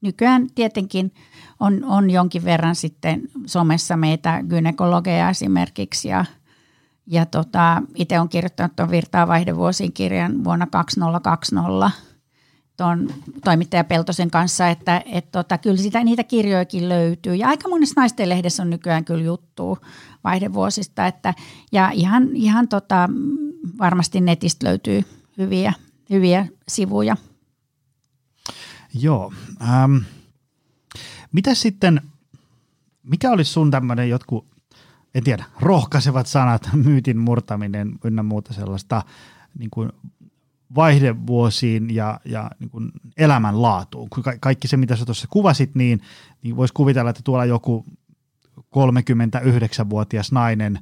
[0.00, 1.14] nykyään tietenkin
[1.60, 6.24] on, on jonkin verran sitten somessa meitä gynekologeja esimerkiksi ja,
[7.06, 12.09] ja tota, itse olen kirjoittanut tuon Virtaa vaihdevuosiin kirjan vuonna 2020
[12.80, 13.08] tuon
[13.44, 17.34] toimittaja Peltosen kanssa, että et tota, kyllä sitä, niitä kirjoikin löytyy.
[17.34, 19.78] Ja aika monessa naisten lehdessä on nykyään kyllä juttu
[20.24, 21.34] vaihdevuosista, että,
[21.72, 23.08] ja ihan, ihan tota,
[23.78, 25.04] varmasti netistä löytyy
[25.38, 25.72] hyviä,
[26.10, 27.16] hyviä sivuja.
[28.94, 29.32] Joo.
[29.62, 29.96] Ähm,
[31.32, 32.00] mitä sitten,
[33.02, 34.46] mikä olisi sun tämmöinen jotkut,
[35.14, 39.02] en tiedä, rohkaisevat sanat, myytin murtaminen ynnä muuta sellaista
[39.58, 39.92] niin kuin
[40.74, 44.10] vaihdevuosiin ja, ja niin kuin elämänlaatuun.
[44.10, 46.00] Ka- kaikki se, mitä sä tuossa kuvasit, niin,
[46.42, 47.86] niin voisi kuvitella, että tuolla joku
[48.58, 50.78] 39-vuotias nainen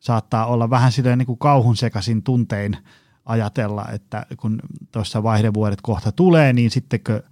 [0.00, 2.76] saattaa olla vähän silleen niin kuin kauhun sekaisin tuntein
[3.24, 4.60] ajatella, että kun
[4.92, 7.22] tuossa vaihdevuodet kohta tulee, niin sittenkö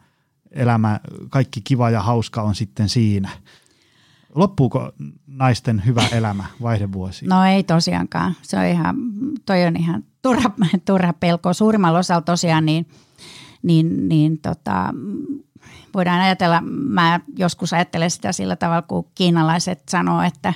[0.51, 3.31] elämä, kaikki kiva ja hauska on sitten siinä.
[4.35, 4.93] Loppuuko
[5.27, 7.29] naisten hyvä elämä vaihdevuosiin?
[7.29, 8.35] No ei tosiaankaan.
[8.43, 8.97] Se on ihan,
[9.47, 10.51] toi on ihan turha,
[10.85, 11.53] turha pelko.
[11.53, 12.87] Suurimmalla osalla tosiaan niin,
[13.63, 14.95] niin, niin tota,
[15.95, 20.55] voidaan ajatella, mä joskus ajattelen sitä sillä tavalla, kun kiinalaiset sanoo, että,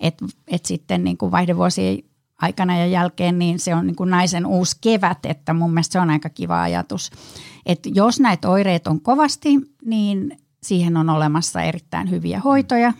[0.00, 1.98] että et sitten niin kuin vaihdevuosien
[2.42, 6.00] aikana ja jälkeen, niin se on niin kuin naisen uusi kevät, että mun mielestä se
[6.00, 7.10] on aika kiva ajatus.
[7.66, 9.48] Että jos näitä oireita on kovasti,
[9.84, 12.92] niin siihen on olemassa erittäin hyviä hoitoja,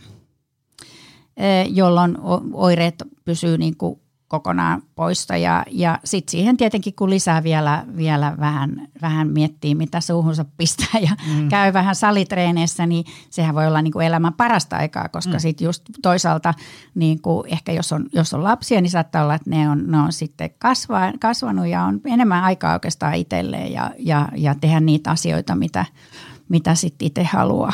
[1.68, 2.18] jolloin
[2.52, 4.00] oireet pysyy niin kuin
[4.30, 5.36] kokonaan poista.
[5.36, 11.00] Ja, ja sitten siihen tietenkin, kun lisää vielä, vielä vähän, vähän miettii, mitä suuhunsa pistää
[11.00, 11.48] ja mm.
[11.48, 15.38] käy vähän salitreeneissä, niin sehän voi olla niin kuin elämän parasta aikaa, koska mm.
[15.38, 16.54] sitten just toisaalta
[16.94, 19.98] niin kuin ehkä jos on, jos on lapsia, niin saattaa olla, että ne on, ne
[19.98, 25.10] on sitten kasva, kasvanut ja on enemmän aikaa oikeastaan itselleen ja, ja, ja tehdä niitä
[25.10, 25.84] asioita, mitä,
[26.50, 27.72] mitä sitten itse haluaa.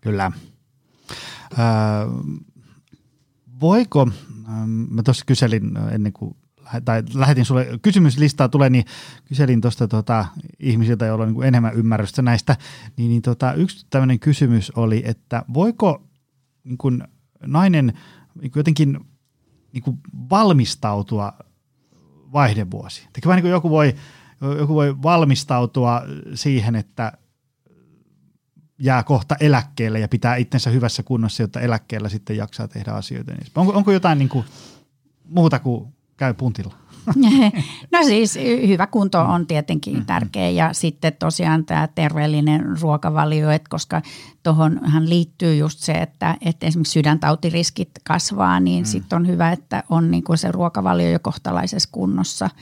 [0.00, 0.32] Kyllä.
[1.58, 1.66] Öö,
[3.60, 4.08] voiko
[4.48, 6.36] Ähm, mä tuossa kyselin ennen kuin
[6.84, 8.84] tai lähetin sulle kysymyslistaa tulee, niin
[9.24, 10.26] kyselin tuosta tota,
[10.58, 12.56] ihmisiltä, joilla on niin enemmän ymmärrystä näistä,
[12.96, 16.02] niin, niin tota, yksi tämmöinen kysymys oli, että voiko
[16.64, 17.04] niin kuin
[17.46, 17.86] nainen
[18.40, 19.00] niin kuin jotenkin
[19.72, 19.98] niin kuin
[20.30, 21.32] valmistautua
[22.32, 23.08] vaihdevuosiin?
[23.26, 23.94] Eli niin joku voi,
[24.58, 26.02] joku voi valmistautua
[26.34, 27.12] siihen, että
[28.78, 33.32] jää kohta eläkkeelle ja pitää itsensä hyvässä kunnossa, jotta eläkkeellä sitten jaksaa tehdä asioita.
[33.54, 34.44] Onko, onko jotain niin kuin
[35.28, 36.74] muuta kuin käy puntilla?
[37.92, 40.06] No siis hyvä kunto on tietenkin mm-hmm.
[40.06, 44.02] tärkeä ja sitten tosiaan tämä terveellinen ruokavalio, että koska
[44.42, 48.86] tuohonhan liittyy just se, että, että esimerkiksi sydäntautiriskit kasvaa, niin mm.
[48.86, 52.50] sitten on hyvä, että on niin kuin se ruokavalio jo kohtalaisessa kunnossa–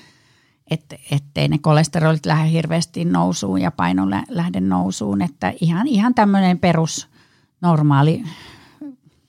[0.71, 5.23] että ettei ne kolesterolit lähde hirveästi nousuun ja paino lähde nousuun.
[5.23, 7.09] Että ihan, ihan tämmöinen perus
[7.61, 8.25] normaali,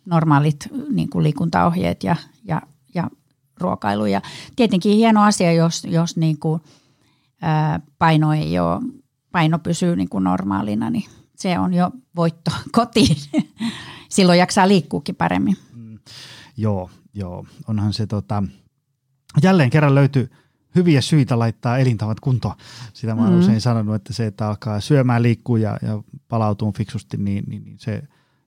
[0.06, 2.62] normaalit niin kuin liikuntaohjeet ja, ja,
[2.96, 3.10] ja
[3.60, 4.06] ruokailu.
[4.06, 4.22] Ja
[4.56, 6.62] tietenkin hieno asia, jos, jos niin kuin,
[7.42, 8.82] ää, paino ei ole,
[9.32, 13.18] paino pysyy niin kuin normaalina, niin se on jo voitto kotiin.
[14.10, 15.58] Silloin jaksaa liikkuukin paremmin.
[15.76, 16.00] Mm,
[16.58, 17.46] joo, joo.
[17.68, 18.44] Onhan se tota,
[19.44, 20.32] jälleen kerran löytyy–
[20.78, 22.56] hyviä syitä laittaa elintavat kuntoon.
[22.94, 23.40] Sitä mä oon mm.
[23.40, 27.80] usein sanonut, että se, että alkaa syömään, liikkuu ja, ja palautuu fiksusti, niin, niin, niin
[27.80, 28.04] se,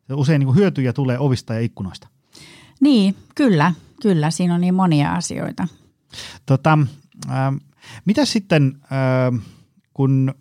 [0.06, 2.08] se usein niin kuin hyötyjä tulee ovista ja ikkunoista.
[2.80, 3.72] Niin, kyllä,
[4.02, 4.30] kyllä.
[4.30, 5.68] Siinä on niin monia asioita.
[6.46, 6.78] Tota,
[7.30, 7.54] äh,
[8.04, 9.44] mitä sitten, äh,
[9.94, 10.34] kun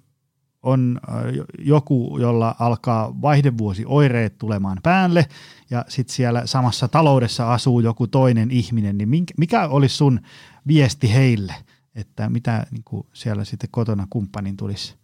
[0.63, 1.15] on äh,
[1.59, 5.25] joku, jolla alkaa vaihdevuosi oireet tulemaan päälle
[5.69, 10.19] ja sitten siellä samassa taloudessa asuu joku toinen ihminen, niin mikä olisi sun
[10.67, 11.55] viesti heille–
[11.99, 14.95] että mitä niin kuin siellä sitten kotona kumppanin tulisi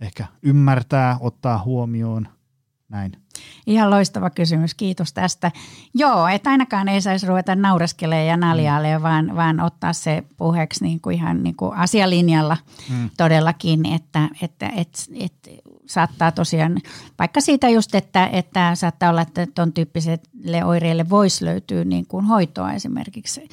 [0.00, 2.28] ehkä ymmärtää, ottaa huomioon,
[2.88, 3.12] näin.
[3.66, 5.52] Ihan loistava kysymys, kiitos tästä.
[5.94, 9.34] Joo, että ainakaan ei saisi ruveta naureskelemaan ja naljailemaan, mm.
[9.34, 12.56] vaan, vaan ottaa se puheeksi niin kuin ihan niin kuin asialinjalla
[12.90, 13.10] mm.
[13.16, 15.50] todellakin, että, että, että, että
[15.86, 16.78] saattaa tosiaan,
[17.18, 19.72] vaikka siitä just, että, että saattaa olla, että tuon
[20.38, 23.48] tyyppiselle oireille voisi löytyä niin kuin hoitoa esimerkiksi.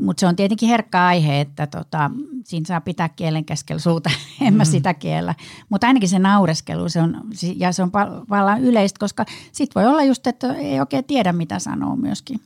[0.00, 2.10] Mutta se on tietenkin herkkä aihe, että tota,
[2.44, 4.70] siinä saa pitää kielen keskellä suuta, en mä mm.
[4.70, 5.34] sitä kiellä.
[5.68, 7.20] Mutta ainakin se naureskelu, se on,
[7.56, 7.92] ja se on
[8.28, 12.40] vallan yleistä, koska sitten voi olla just, että ei oikein tiedä, mitä sanoo myöskin.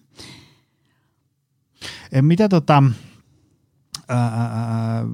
[2.20, 2.82] Mitä tota,
[4.08, 5.04] ää,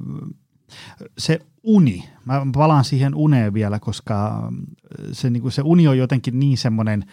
[1.17, 4.49] se uni, mä palaan siihen uneen vielä, koska
[5.11, 7.05] se, niin kuin se uni on jotenkin niin semmoinen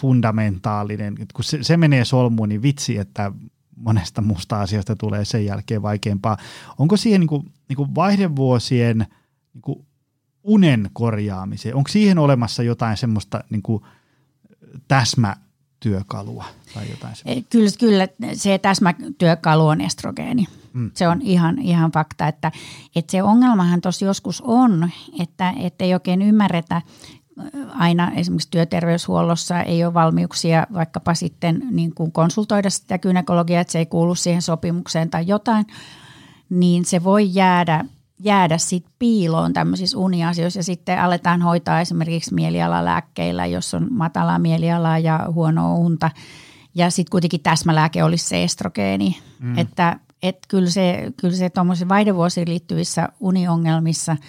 [0.00, 3.32] fundamentaalinen, kun se, se menee solmuun, niin vitsi, että
[3.76, 6.36] monesta muusta asiasta tulee sen jälkeen vaikeampaa.
[6.78, 8.98] Onko siihen niin kuin, niin kuin vaihdevuosien
[9.54, 9.86] niin kuin
[10.42, 13.82] unen korjaamiseen, onko siihen olemassa jotain semmoista niin kuin
[14.88, 16.44] täsmätyökalua
[16.74, 17.50] tai jotain semmoista?
[17.50, 20.46] Kyllä, kyllä se täsmätyökalu on estrogeeni.
[20.72, 20.90] Mm.
[20.94, 22.52] Se on ihan, ihan fakta, että,
[22.96, 24.90] että se ongelmahan tuossa joskus on,
[25.20, 26.82] että, että ei oikein ymmärretä
[27.78, 33.78] aina esimerkiksi työterveyshuollossa ei ole valmiuksia vaikkapa sitten niin kuin konsultoida sitä gynekologiaa, että se
[33.78, 35.66] ei kuulu siihen sopimukseen tai jotain,
[36.50, 37.84] niin se voi jäädä,
[38.18, 44.98] jäädä sit piiloon tämmöisissä uniasioissa ja sitten aletaan hoitaa esimerkiksi mielialalääkkeillä, jos on matalaa mielialaa
[44.98, 46.10] ja huonoa unta.
[46.74, 49.58] Ja sitten kuitenkin täsmälääke olisi se estrogeeni, mm.
[49.58, 54.16] että et kyllä se, kyllä se tuommoisen vaihdevuosiin liittyvissä uniongelmissa–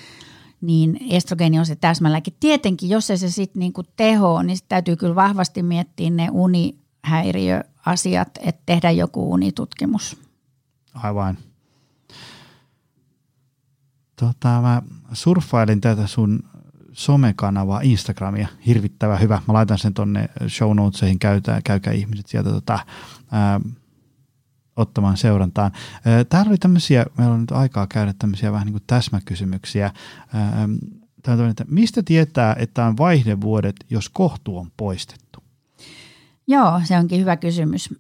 [0.68, 2.34] niin estrogeeni on se täsmälläkin.
[2.40, 8.30] Tietenkin, jos se, se sitten niinku teho, niin sit täytyy kyllä vahvasti miettiä ne unihäiriöasiat,
[8.40, 10.18] että tehdä joku unitutkimus.
[10.94, 11.38] Aivan.
[14.16, 14.82] Tota, mä
[15.14, 16.44] surffailin tätä sun
[16.92, 19.42] somekanavaa, Instagramia, hirvittävän hyvä.
[19.48, 21.20] Mä laitan sen tonne show notesihin,
[21.64, 22.80] käykää ihmiset sieltä tota,
[23.32, 23.60] ää,
[24.78, 25.72] ottamaan seurantaan.
[26.30, 29.92] Täällä oli tämmöisiä, meillä on nyt aikaa käydä tämmöisiä vähän niin kuin täsmäkysymyksiä.
[31.24, 35.44] Tämä että mistä tietää, että on vaihdevuodet, jos kohtu on poistettu?
[36.48, 37.94] Joo, se onkin hyvä kysymys.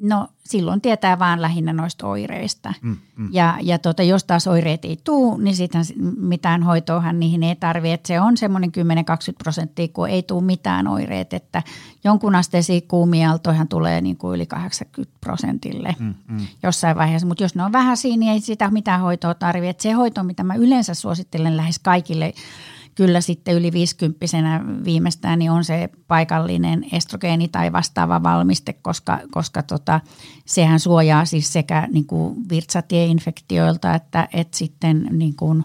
[0.00, 2.74] No silloin tietää vaan lähinnä noista oireista.
[2.82, 3.28] Mm, mm.
[3.32, 5.84] Ja, ja tota, jos taas oireet ei tule, niin sitten
[6.16, 8.06] mitään hoitoahan niihin ei tarvitse.
[8.06, 8.72] Se on semmoinen 10-20
[9.38, 11.32] prosenttia, kun ei tule mitään oireet.
[11.32, 11.62] Että
[12.04, 16.46] jonkun asteisia kuumialtoihan tulee niin kuin yli 80 prosentille mm, mm.
[16.62, 17.28] jossain vaiheessa.
[17.28, 19.88] Mutta jos ne on vähän siinä, niin ei sitä mitään hoitoa tarvitse.
[19.88, 22.34] Se hoito, mitä mä yleensä suosittelen lähes kaikille
[23.00, 24.26] kyllä sitten yli 50
[24.84, 30.00] viimeistään niin on se paikallinen estrogeeni tai vastaava valmiste, koska, koska tota,
[30.44, 35.64] sehän suojaa siis sekä niin kuin virtsatieinfektioilta että, että sitten niin kuin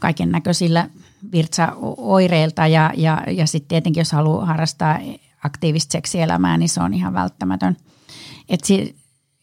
[0.00, 0.90] kaiken näköisillä
[1.32, 4.98] virtsaoireilta ja, ja, ja sitten tietenkin jos haluaa harrastaa
[5.44, 7.76] aktiivista seksielämää, niin se on ihan välttämätön.
[8.48, 8.96] Et si,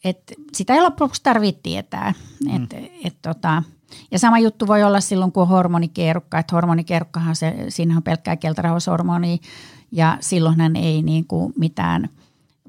[0.04, 2.14] et sitä ei lopuksi tarvitse tietää.
[2.54, 2.88] Et, mm.
[3.04, 3.62] et, tota,
[4.10, 8.36] ja sama juttu voi olla silloin, kun on hormonikierukka, että hormonikierukkahan se, siinä on pelkkää
[8.36, 9.40] keltarauhashormoni
[9.92, 12.08] ja silloinhan ei niin kuin mitään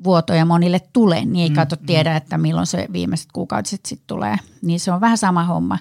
[0.04, 1.86] vuotoja monille tule, niin ei mm, kato mm.
[1.86, 4.38] tiedä, että milloin se viimeiset kuukaudet sitten tulee.
[4.62, 5.80] Niin se on vähän sama homma.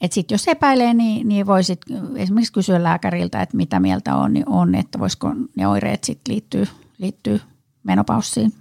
[0.00, 1.80] Että sitten jos epäilee, niin, niin voisit
[2.16, 6.66] esimerkiksi kysyä lääkäriltä, että mitä mieltä on, niin on että voisiko ne oireet sitten liittyä,
[6.98, 7.38] liittyä
[7.82, 8.52] menopaussiin.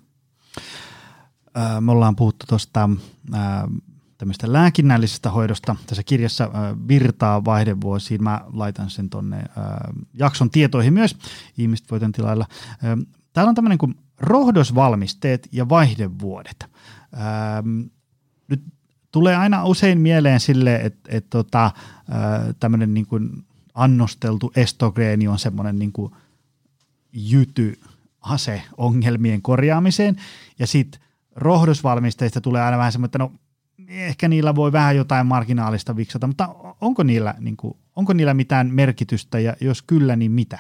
[1.80, 2.90] Me ollaan puhuttu tuosta
[4.22, 5.76] tämmöistä lääkinnällisestä hoidosta.
[5.88, 6.52] Tässä kirjassa äh,
[6.88, 8.24] virtaa vaihdevuosiin.
[8.24, 9.46] Mä laitan sen tonne äh,
[10.14, 11.18] jakson tietoihin myös.
[11.58, 12.46] Ihmiset voitan tilailla.
[12.72, 16.64] Äh, täällä on tämmöinen kuin rohdosvalmisteet ja vaihdevuodet.
[16.64, 16.70] Äh,
[18.48, 18.64] nyt
[19.12, 21.74] tulee aina usein mieleen sille, että et tota, äh,
[22.60, 26.12] tämmöinen niin kuin annosteltu estogreeni on semmoinen niin kuin
[27.14, 27.80] jyty
[28.22, 30.16] ase ongelmien korjaamiseen.
[30.60, 31.02] Ja sitten
[31.36, 33.32] rohdosvalmisteista tulee aina vähän semmoinen, että no
[33.92, 38.74] ehkä niillä voi vähän jotain marginaalista viksata, mutta onko niillä, niin kuin, onko niillä mitään
[38.74, 40.60] merkitystä ja jos kyllä, niin mitä?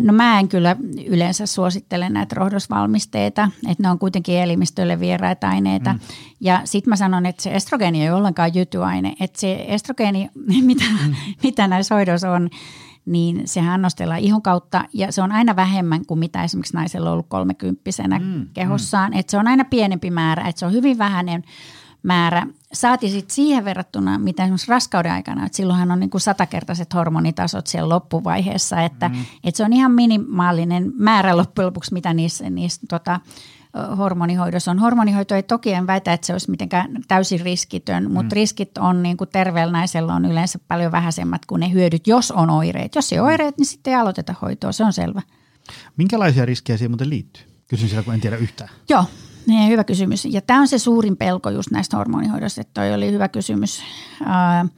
[0.00, 0.76] No mä en kyllä
[1.06, 5.92] yleensä suosittele näitä rohdosvalmisteita, että ne on kuitenkin elimistölle vieraita aineita.
[5.92, 5.98] Mm.
[6.40, 9.14] Ja sitten mä sanon, että se estrogeeni ei ollenkaan jytyaine.
[9.20, 10.30] Että se estrogeeni,
[10.66, 11.14] mitä, mm.
[11.42, 12.50] mitä näissä hoidoissa on,
[13.06, 17.12] niin sehän annostellaan ihon kautta ja se on aina vähemmän kuin mitä esimerkiksi naisella on
[17.12, 19.10] ollut kolmekymppisenä mm, kehossaan.
[19.10, 19.18] Mm.
[19.18, 21.44] Että se on aina pienempi määrä, että se on hyvin vähäinen
[22.02, 22.46] määrä.
[22.72, 27.66] Saati sitten siihen verrattuna, mitä esimerkiksi raskauden aikana, että silloinhan on niin kuin satakertaiset hormonitasot
[27.66, 29.14] siellä loppuvaiheessa, että, mm.
[29.44, 33.20] että se on ihan minimaalinen määrä loppujen lopuksi, mitä niissä, niissä tota,
[33.98, 34.78] hormonihoidossa on.
[34.78, 38.12] Hormonihoito ei toki en väitä, että se olisi mitenkään täysin riskitön, mm.
[38.12, 42.30] mutta riskit on niin kuin terveellä naisella on yleensä paljon vähäisemmät kuin ne hyödyt, jos
[42.30, 42.94] on oireet.
[42.94, 45.22] Jos ei ole oireet, niin sitten ei aloiteta hoitoa, se on selvä.
[45.96, 47.42] Minkälaisia riskejä siihen muuten liittyy?
[47.68, 48.70] Kysyn siellä, kun en tiedä yhtään.
[48.88, 49.04] Joo,
[49.46, 50.24] niin, hyvä kysymys.
[50.24, 53.82] Ja tämä on se suurin pelko just näistä hormonihoidosta, että toi oli hyvä kysymys.
[54.20, 54.70] Uh,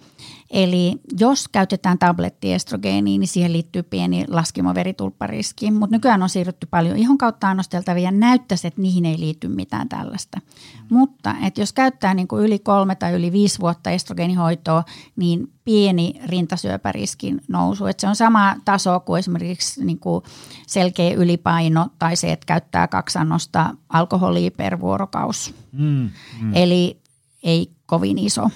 [0.55, 7.19] Eli jos käytetään tablettiestrogeenia, niin siihen liittyy pieni laskimoveritulppariski, mutta nykyään on siirrytty paljon ihon
[7.19, 10.41] kautta annosteltavia ja näyttäisi, että niihin ei liity mitään tällaista.
[10.41, 10.97] Mm.
[10.97, 14.85] Mutta että jos käyttää niin kuin yli kolme tai yli viisi vuotta estrogeenihoitoa,
[15.17, 17.87] niin pieni rintasyöpäriskin nousu.
[17.87, 20.25] Että se on sama taso kuin esimerkiksi niin kuin
[20.67, 25.55] selkeä ylipaino tai se, että käyttää kaksi annosta alkoholia per vuorokaus.
[25.73, 26.53] Mm, mm.
[26.55, 27.01] Eli
[27.43, 28.51] ei kovin iso.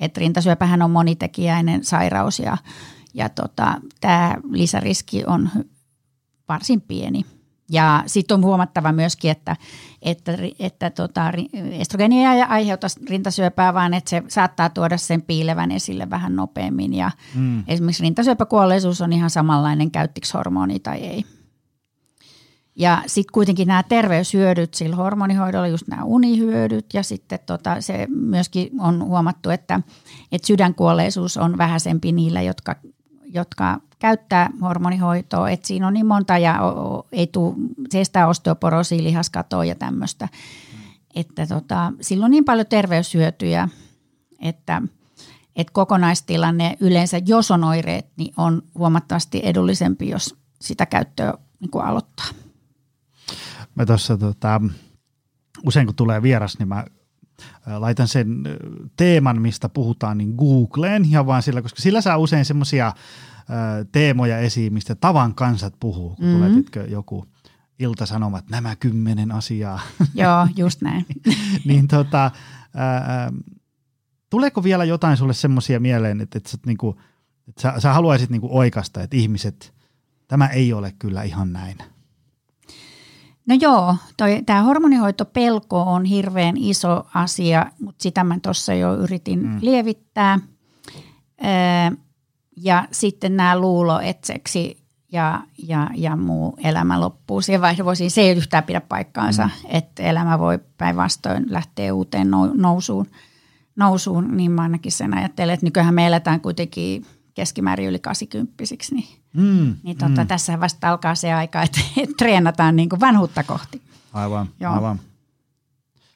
[0.00, 2.56] Et rintasyöpähän on monitekijäinen sairaus ja,
[3.14, 5.50] ja tota, tämä lisäriski on
[6.48, 7.24] varsin pieni.
[7.70, 9.56] Ja sitten on huomattava myöskin, että,
[10.02, 11.32] että, että tota,
[11.70, 16.94] estrogeeni ei aiheuta rintasyöpää, vaan että se saattaa tuoda sen piilevän esille vähän nopeammin.
[16.94, 17.64] Ja mm.
[17.68, 21.24] Esimerkiksi rintasyöpäkuolleisuus on ihan samanlainen, käyttikö hormoni tai ei.
[22.78, 28.70] Ja sitten kuitenkin nämä terveyshyödyt sillä hormonihoidolla, just nämä unihyödyt ja sitten tota, se myöskin
[28.80, 29.80] on huomattu, että,
[30.32, 32.76] että sydänkuolleisuus on vähäisempi niillä, jotka,
[33.24, 35.50] jotka käyttää hormonihoitoa.
[35.50, 36.60] Että siinä on niin monta ja
[37.12, 37.54] ei tule,
[37.90, 40.28] se estää osteoporosia, lihaskatoa ja tämmöistä.
[41.14, 43.68] Että tota, sillä on niin paljon terveyshyötyjä,
[44.40, 44.82] että,
[45.56, 52.45] että kokonaistilanne yleensä, jos on oireet, niin on huomattavasti edullisempi, jos sitä käyttöä niin aloittaa
[53.76, 54.60] mä tuossa tota,
[55.66, 56.84] usein kun tulee vieras, niin mä
[57.66, 58.28] laitan sen
[58.96, 62.92] teeman, mistä puhutaan, niin Googleen ja vaan sillä, koska sillä saa usein semmoisia
[63.92, 66.36] teemoja esiin, mistä tavan kansat puhuu, kun mm-hmm.
[66.36, 67.26] tulee titkö, joku
[67.78, 69.80] iltasanomat, nämä kymmenen asiaa.
[70.14, 71.06] Joo, just näin.
[71.64, 72.30] niin tota,
[72.74, 73.32] ää,
[74.30, 77.00] tuleeko vielä jotain sulle semmoisia mieleen, että, että, sä, niinku,
[77.48, 79.74] että sä, sä haluaisit niinku oikasta, että ihmiset,
[80.28, 81.76] tämä ei ole kyllä ihan näin?
[83.46, 83.96] No joo,
[84.46, 89.58] tämä hormonihoitopelko on hirveän iso asia, mutta sitä mä tuossa jo yritin mm.
[89.60, 90.38] lievittää.
[91.44, 91.96] Öö,
[92.56, 97.40] ja sitten nämä luuloetseksi ja, ja, ja muu elämä loppuu.
[97.40, 99.68] Siihen vaihdevuosiin se ei yhtään pidä paikkaansa, mm.
[99.68, 103.06] että elämä voi päinvastoin lähteä uuteen nousuun,
[103.76, 108.54] nousuun, niin mä ainakin sen ajattelen, että nykyään me eletään kuitenkin keskimäärin yli 80
[108.90, 110.26] niin, mm, niin tota, mm.
[110.26, 111.80] tässä vasta alkaa se aika, että,
[112.18, 113.82] treenataan niin kuin vanhuutta kohti.
[114.12, 114.72] Aivan, Joo.
[114.72, 115.00] aivan.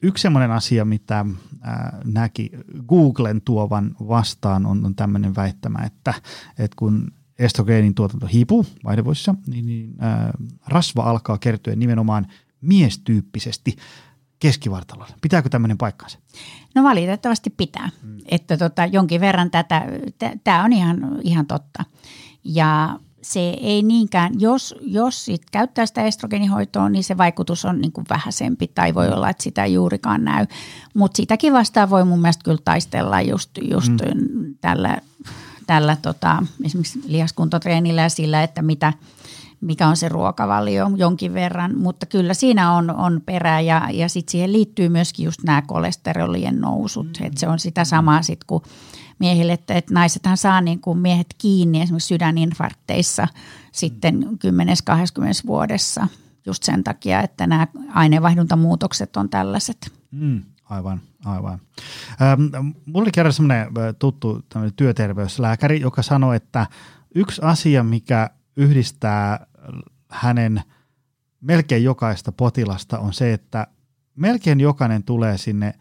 [0.01, 2.51] Yksi sellainen asia, mitä äh, näki
[2.87, 6.13] Googlen tuovan vastaan, on, on tämmöinen väittämä, että,
[6.59, 10.29] että kun estrogeenin tuotanto hiipuu vaihdevuosissa, niin, niin äh,
[10.67, 12.27] rasva alkaa kertyä nimenomaan
[12.61, 13.75] miestyyppisesti
[14.39, 15.13] keskivartalolla.
[15.21, 16.19] Pitääkö tämmöinen paikkansa?
[16.75, 17.89] No valitettavasti pitää.
[18.01, 18.17] Hmm.
[18.25, 19.85] Että tota, jonkin verran tätä,
[20.43, 21.83] tämä on ihan, ihan totta.
[22.43, 27.91] Ja se ei niinkään, jos, jos sit käyttää sitä estrogenihoitoa, niin se vaikutus on niin
[27.91, 30.45] kuin vähäisempi tai voi olla, että sitä ei juurikaan näy.
[30.93, 34.55] Mutta sitäkin vastaan voi mun mielestä kyllä taistella just, just mm.
[34.61, 34.97] tällä,
[35.67, 38.93] tällä tota, esimerkiksi lihaskuntotreenillä ja sillä, että mitä,
[39.61, 44.31] mikä on se ruokavalio jonkin verran, mutta kyllä siinä on, on perää ja, ja sitten
[44.31, 47.25] siihen liittyy myöskin just nämä kolesterolien nousut, mm.
[47.25, 48.63] että se on sitä samaa sitten kuin
[49.21, 53.27] miehille, että, että naisethan saa niin kuin miehet kiinni esimerkiksi sydäninfarkteissa
[53.71, 54.27] sitten 10-20
[55.47, 56.07] vuodessa
[56.45, 59.91] just sen takia, että nämä aineenvaihduntamuutokset on tällaiset.
[60.11, 61.59] Mm, aivan, aivan.
[62.21, 63.67] Ähm, mulla oli kerran semmoinen
[63.99, 64.45] tuttu
[64.75, 66.67] työterveyslääkäri, joka sanoi, että
[67.15, 69.47] yksi asia, mikä yhdistää
[70.09, 70.61] hänen
[71.41, 73.67] melkein jokaista potilasta on se, että
[74.15, 75.73] melkein jokainen tulee sinne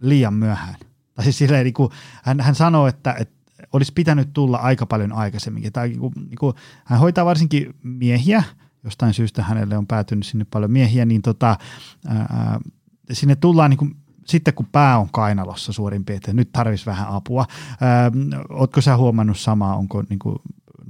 [0.00, 0.76] liian myöhään.
[1.20, 1.90] Tai siis silleen, niin kuin,
[2.22, 3.34] hän, hän sanoo, että, että
[3.72, 5.72] olisi pitänyt tulla aika paljon aikaisemmin.
[5.72, 6.54] Tai niin kuin, niin kuin,
[6.84, 8.42] hän hoitaa varsinkin miehiä,
[8.84, 11.56] jostain syystä hänelle on päätynyt sinne paljon miehiä, niin tota,
[12.06, 12.60] ää,
[13.12, 13.96] sinne tullaan niin kuin,
[14.26, 17.46] sitten kun pää on kainalossa suurin piirtein, nyt tarvitsisi vähän apua.
[17.80, 18.10] Ää,
[18.50, 20.36] ootko sä huomannut samaa, onko niin kuin,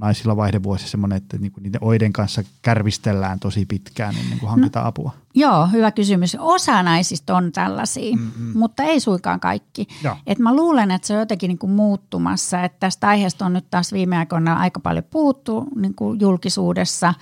[0.01, 4.89] naisilla vaihdevuosi semmoinen, että niinku niiden oiden kanssa kärvistellään tosi pitkään ennen kuin hankitaan no,
[4.89, 5.11] apua?
[5.33, 6.37] Joo, hyvä kysymys.
[6.39, 8.59] Osa naisista on tällaisia, mm-hmm.
[8.59, 9.87] mutta ei suinkaan kaikki.
[10.27, 13.93] Et mä luulen, että se on jotenkin niinku muuttumassa, että tästä aiheesta on nyt taas
[13.93, 17.13] viime aikoina aika paljon puhuttu niinku julkisuudessa.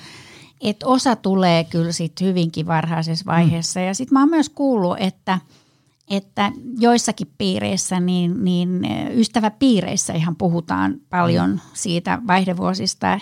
[0.61, 3.79] Että osa tulee kyllä sit hyvinkin varhaisessa vaiheessa.
[3.79, 3.85] Mm.
[3.85, 5.39] Ja sitten mä oon myös kuullut, että–
[6.09, 11.59] että joissakin piireissä, niin, niin ystäväpiireissä ihan puhutaan paljon mm.
[11.73, 13.19] siitä vaihdevuosista,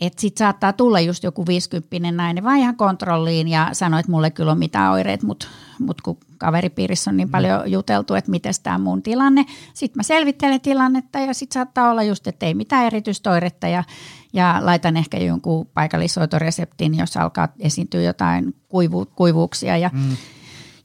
[0.00, 4.30] että sitten saattaa tulla just joku 50 nainen vaan ihan kontrolliin ja sanoo, että mulle
[4.30, 5.46] kyllä on mitään oireet, mutta
[5.78, 7.32] mut kun kaveripiirissä on niin mm.
[7.32, 9.46] paljon juteltu, että miten tämä mun tilanne.
[9.74, 13.84] Sitten mä selvittelen tilannetta ja sitten saattaa olla just, että ei mitään erityistä oiretta ja,
[14.32, 20.16] ja laitan ehkä jonkun paikallishoitoreseptin, jos alkaa esiintyä jotain kuivu, kuivuuksia ja mm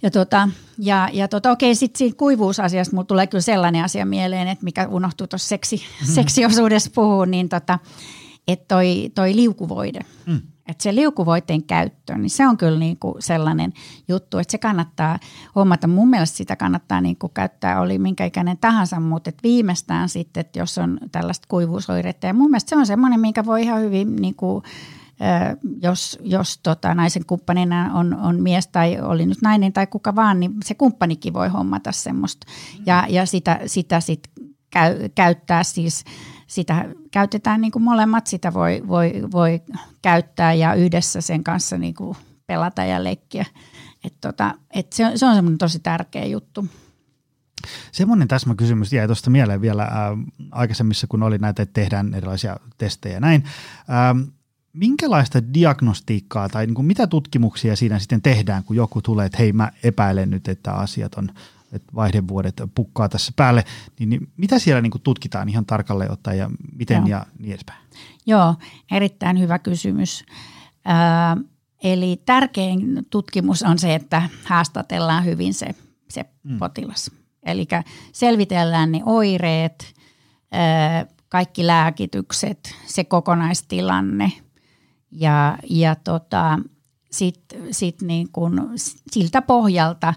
[0.02, 4.48] ja, tota, ja, ja tota, okei, sitten siitä kuivuusasiasta mulla tulee kyllä sellainen asia mieleen,
[4.48, 6.14] että mikä unohtuu tuossa seksi, mm.
[6.14, 7.80] seksiosuudessa puhua, niin tota,
[8.48, 10.42] että toi, toi liukuvoide, mm.
[10.68, 13.74] että se liukuvoiteen käyttö, niin se on kyllä niinku sellainen
[14.08, 15.20] juttu, että se kannattaa
[15.56, 15.88] huomata.
[15.88, 20.60] Mun mielestä sitä kannattaa niinku käyttää, oli minkä ikäinen tahansa, mutta et viimeistään sitten, että
[20.60, 22.28] jos on tällaista kuivuusoiretta.
[22.28, 24.64] Ja mun mielestä se on semmoinen, minkä voi ihan hyvin niinku,
[25.82, 30.40] jos, jos tota, naisen kumppanina on, on mies tai oli nyt nainen tai kuka vaan,
[30.40, 32.48] niin se kumppanikin voi hommata semmoista.
[32.86, 34.30] Ja, ja sitä, sitä sit
[34.70, 36.04] käy, käyttää siis,
[36.48, 39.62] sitä käytetään niin kuin molemmat, sitä voi, voi, voi
[40.02, 43.46] käyttää ja yhdessä sen kanssa niin kuin pelata ja leikkiä.
[44.04, 46.68] Et tota, et se, se on semmoinen tosi tärkeä juttu.
[47.92, 49.90] Semmoinen täsmäkysymys jäi tuosta mieleen vielä äh,
[50.52, 53.44] aikaisemmissa, kun oli näitä, että tehdään erilaisia testejä näin.
[53.90, 54.35] Ähm,
[54.76, 59.54] minkälaista diagnostiikkaa tai niin kuin mitä tutkimuksia siinä sitten tehdään, kun joku tulee, että hei
[59.54, 61.30] mä epäilen nyt, että asiat on,
[61.72, 63.64] että vaihdevuodet pukkaa tässä päälle,
[64.00, 67.08] niin, niin mitä siellä niin kuin tutkitaan ihan tarkalleen ottaen ja miten Joo.
[67.08, 67.80] ja niin edespäin?
[68.26, 68.56] Joo,
[68.92, 70.26] erittäin hyvä kysymys.
[70.88, 71.46] Ö,
[71.84, 75.68] eli tärkein tutkimus on se, että haastatellaan hyvin se,
[76.10, 76.58] se mm.
[76.58, 77.12] potilas.
[77.44, 77.68] Eli
[78.12, 79.94] selvitellään ne oireet,
[80.54, 84.32] ö, kaikki lääkitykset, se kokonaistilanne–
[85.16, 86.60] ja, ja tota,
[87.12, 88.70] sitten sit niin kun
[89.12, 90.14] siltä pohjalta,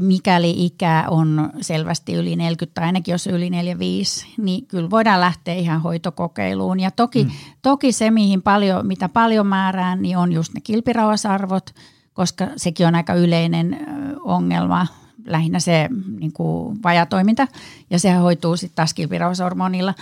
[0.00, 5.54] mikäli ikä on selvästi yli 40 tai ainakin jos yli 45, niin kyllä voidaan lähteä
[5.54, 6.80] ihan hoitokokeiluun.
[6.80, 7.30] Ja toki, mm.
[7.62, 11.74] toki se, mihin paljon, mitä paljon määrään, niin on just ne kilpirauhasarvot,
[12.12, 13.86] koska sekin on aika yleinen
[14.24, 14.86] ongelma,
[15.26, 15.88] lähinnä se
[16.20, 17.48] niin kuin vajatoiminta,
[17.90, 19.94] ja se hoituu sitten taas kilpirauhashormonilla.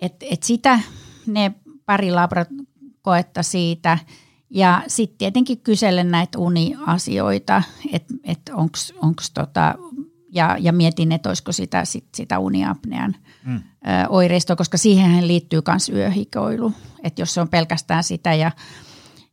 [0.00, 0.80] Et, et sitä
[1.26, 1.54] ne
[1.86, 2.64] pari labra-
[3.04, 3.98] koetta siitä.
[4.50, 8.40] Ja sitten tietenkin kysellen näitä uniasioita, että et
[9.02, 9.74] onko tota,
[10.32, 13.60] ja, ja mietin, että olisiko sitä, sit, sitä uniapnean mm.
[14.08, 18.50] oireistoa, koska siihen liittyy myös yöhikoilu, että jos se on pelkästään sitä ja,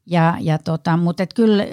[0.06, 1.64] ja, ja tota, mutta kyllä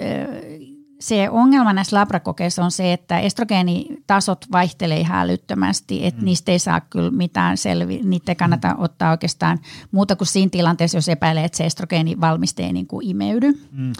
[0.99, 6.25] se ongelma näissä labrakokeissa on se, että estrogeenitasot vaihtelee ihan älyttömästi, että mm.
[6.25, 8.83] niistä ei saa kyllä mitään selvi, niitä ei kannata mm.
[8.83, 9.59] ottaa oikeastaan
[9.91, 13.51] muuta kuin siinä tilanteessa, jos epäilee, että se estrogeenivalmiste ei niin kuin imeydy.
[13.71, 13.93] Mm.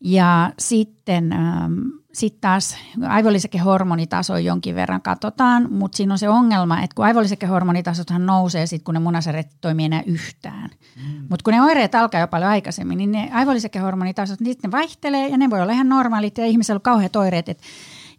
[0.00, 1.72] Ja sitten ähm,
[2.16, 2.76] sitten taas
[3.08, 8.94] aivolisäkehormonitaso jonkin verran katsotaan, mutta siinä on se ongelma, että kun aivolisäkehormonitasothan nousee sitten, kun
[8.94, 10.70] ne munasäret toimii enää yhtään.
[10.96, 11.26] Mm.
[11.30, 15.36] Mutta kun ne oireet alkaa jo paljon aikaisemmin, niin ne aivolisäkehormonitasot, niitä ne vaihtelee ja
[15.36, 17.64] ne voi olla ihan normaalit ja ihmisellä on kauheat oireet, että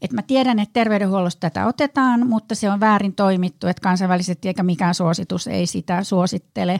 [0.01, 4.63] et mä tiedän, että terveydenhuollosta tätä otetaan, mutta se on väärin toimittu, että kansainvälisesti eikä
[4.63, 6.79] mikään suositus ei sitä suosittele,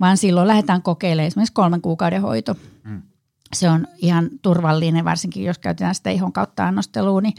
[0.00, 2.56] vaan silloin lähdetään kokeilemaan esimerkiksi kolmen kuukauden hoito.
[3.52, 7.34] Se on ihan turvallinen, varsinkin jos käytetään sitä ihon kautta annosteluun, niin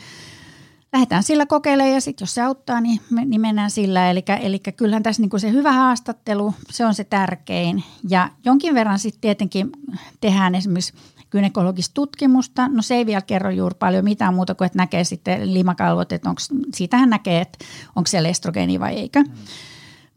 [0.93, 4.09] lähdetään sillä kokeilemaan ja sitten jos se auttaa, niin, me, niin mennään sillä.
[4.09, 7.83] Eli, eli kyllähän tässä niin kuin se hyvä haastattelu, se on se tärkein.
[8.09, 9.69] Ja jonkin verran sitten tietenkin
[10.21, 10.93] tehdään esimerkiksi
[11.31, 12.67] gynekologista tutkimusta.
[12.67, 16.29] No se ei vielä kerro juuri paljon mitään muuta kuin, että näkee sitten limakalvot, että
[16.29, 16.41] onko,
[16.75, 19.23] siitähän näkee, että onko siellä estrogeeni vai eikö.
[19.23, 19.31] Mm.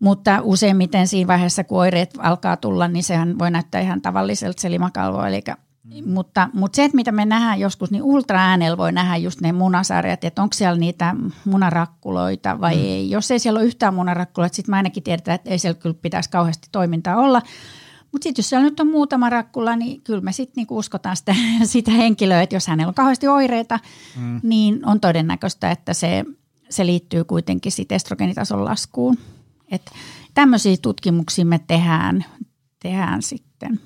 [0.00, 4.70] Mutta useimmiten siinä vaiheessa, kun oireet alkaa tulla, niin sehän voi näyttää ihan tavalliselta se
[4.70, 5.24] limakalvo.
[5.24, 5.42] Eli
[5.84, 6.12] Mm.
[6.12, 10.24] Mutta, mutta se, että mitä me nähdään joskus, niin ultraäänellä voi nähdä just ne munasarjat,
[10.24, 11.14] että onko siellä niitä
[11.44, 12.82] munarakkuloita vai mm.
[12.82, 13.10] ei.
[13.10, 16.30] Jos ei siellä ole yhtään munarakkuloita, sitten mä ainakin tiedetään, että ei siellä kyllä pitäisi
[16.30, 17.42] kauheasti toimintaa olla.
[18.12, 21.34] Mutta sitten jos siellä nyt on muutama rakkula, niin kyllä me sitten niinku uskotaan sitä,
[21.64, 23.78] sitä henkilöä, että jos hänellä on kauheasti oireita,
[24.16, 24.40] mm.
[24.42, 26.24] niin on todennäköistä, että se,
[26.68, 29.18] se liittyy kuitenkin sitten estrogenitason laskuun.
[29.70, 29.92] Että
[30.34, 32.24] tämmöisiä tutkimuksia me tehdään,
[32.82, 33.80] tehdään sitten.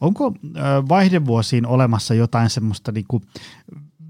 [0.00, 0.34] Onko
[0.88, 3.22] vaihdevuosiin olemassa jotain semmoista niin kuin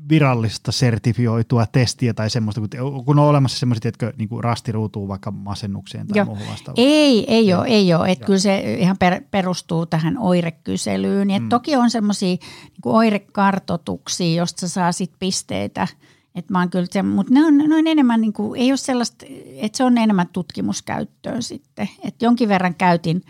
[0.09, 2.61] virallista sertifioitua testiä tai semmoista,
[3.05, 6.25] kun on olemassa semmoiset, jotka niin kuin rastiruutuu vaikka masennukseen tai Joo.
[6.25, 6.89] muuhun vastaavaan?
[6.89, 8.11] Ei, ei ole, ei ole.
[8.11, 11.31] Et kyllä se ihan per, perustuu tähän oirekyselyyn.
[11.31, 11.49] Et mm.
[11.49, 15.89] Toki on semmoisia niin oirekartotuksia, josta saa sit pisteitä.
[16.35, 19.27] Et mä kyllä se, mutta ne on, ne on enemmän, niin kuin, ei ole sellaista,
[19.57, 21.89] että se on enemmän tutkimuskäyttöön sitten.
[22.05, 23.23] Et jonkin verran käytin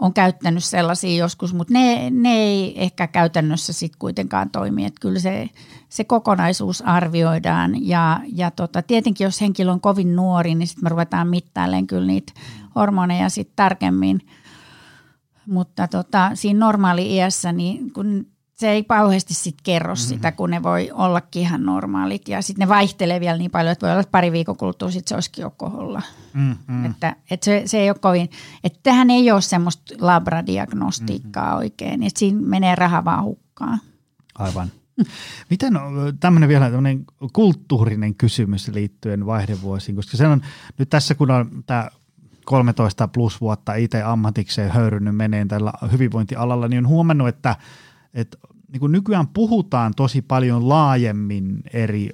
[0.00, 4.84] on käyttänyt sellaisia joskus, mutta ne, ne ei ehkä käytännössä sitten kuitenkaan toimi.
[4.84, 5.50] Että kyllä se,
[5.88, 10.88] se kokonaisuus arvioidaan ja, ja tota, tietenkin jos henkilö on kovin nuori, niin sitten me
[10.88, 12.32] ruvetaan mittailemaan kyllä niitä
[12.74, 14.20] hormoneja sitten tarkemmin.
[15.46, 18.26] Mutta tota, siinä normaali iässä, niin kun
[18.60, 20.08] se ei kauheasti sit kerro mm-hmm.
[20.08, 22.28] sitä, kun ne voi ollakin ihan normaalit.
[22.28, 25.08] Ja sitten ne vaihtelee vielä niin paljon, että voi olla että pari viikon kuluttua sitten
[25.08, 26.02] se olisikin jo koholla.
[26.34, 26.84] Mm-hmm.
[26.84, 28.30] Että, että se, se ei ole kovin,
[28.64, 31.58] että tähän ei ole semmoista labradiagnostiikkaa mm-hmm.
[31.58, 33.80] oikein, että siinä menee raha vaan hukkaan.
[34.34, 34.68] Aivan.
[35.50, 35.72] Miten
[36.20, 40.40] tämmöinen vielä tämmöinen kulttuurinen kysymys liittyen vaihdevuosiin, koska se on
[40.78, 41.90] nyt tässä kun on tämä
[42.44, 47.56] 13 plus vuotta itse ammatikseen höyrynyt meneen tällä hyvinvointialalla, niin on huomannut, että–
[48.14, 48.38] että
[48.72, 52.10] niin kuin nykyään puhutaan tosi paljon laajemmin eri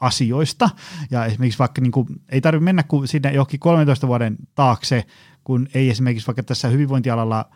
[0.00, 0.70] asioista.
[1.10, 5.06] Ja esimerkiksi vaikka niin kuin, ei tarvitse mennä kuin sinne johonkin 13 vuoden taakse,
[5.44, 7.50] kun ei esimerkiksi vaikka tässä hyvinvointialalla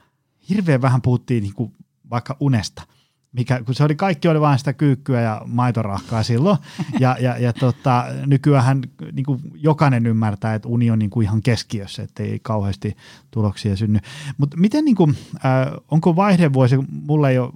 [0.49, 1.73] hirveän vähän puhuttiin niin kuin
[2.11, 2.83] vaikka unesta–
[3.35, 6.59] mikä, kun se oli kaikki oli vain sitä kyykkyä ja maitorahkaa silloin.
[7.01, 8.83] Ja, ja, ja tota, nykyään
[9.13, 12.97] niin kuin jokainen ymmärtää, että uni on niin kuin ihan keskiössä, että ei kauheasti
[13.31, 13.99] tuloksia synny.
[14.39, 16.77] Mutta miten, niin kuin, äh, onko vaihdevuosi,
[17.07, 17.53] mulla ei ole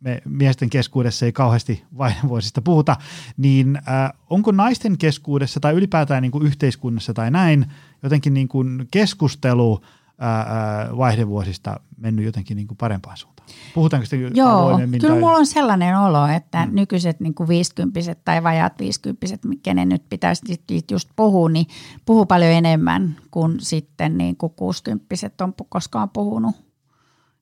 [0.00, 2.96] me miesten keskuudessa ei kauheasti vaihdevuosista puhuta,
[3.36, 7.66] niin äh, onko naisten keskuudessa tai ylipäätään niin kuin yhteiskunnassa tai näin
[8.02, 9.80] jotenkin niin kuin keskustelu
[10.22, 13.48] äh, äh, vaihdevuosista mennyt jotenkin niin kuin parempaan suuntaan?
[13.74, 15.20] Puhutaanko sitä Joo, kyllä tai...
[15.20, 16.74] mulla on sellainen olo, että mm.
[16.74, 19.26] nykyiset niin kuin 50 tai vajaat 50
[19.62, 21.66] kenen nyt pitäisi just puhua, niin
[22.06, 25.06] puhuu paljon enemmän kuin sitten niin kuin 60
[25.40, 26.56] on koskaan puhunut.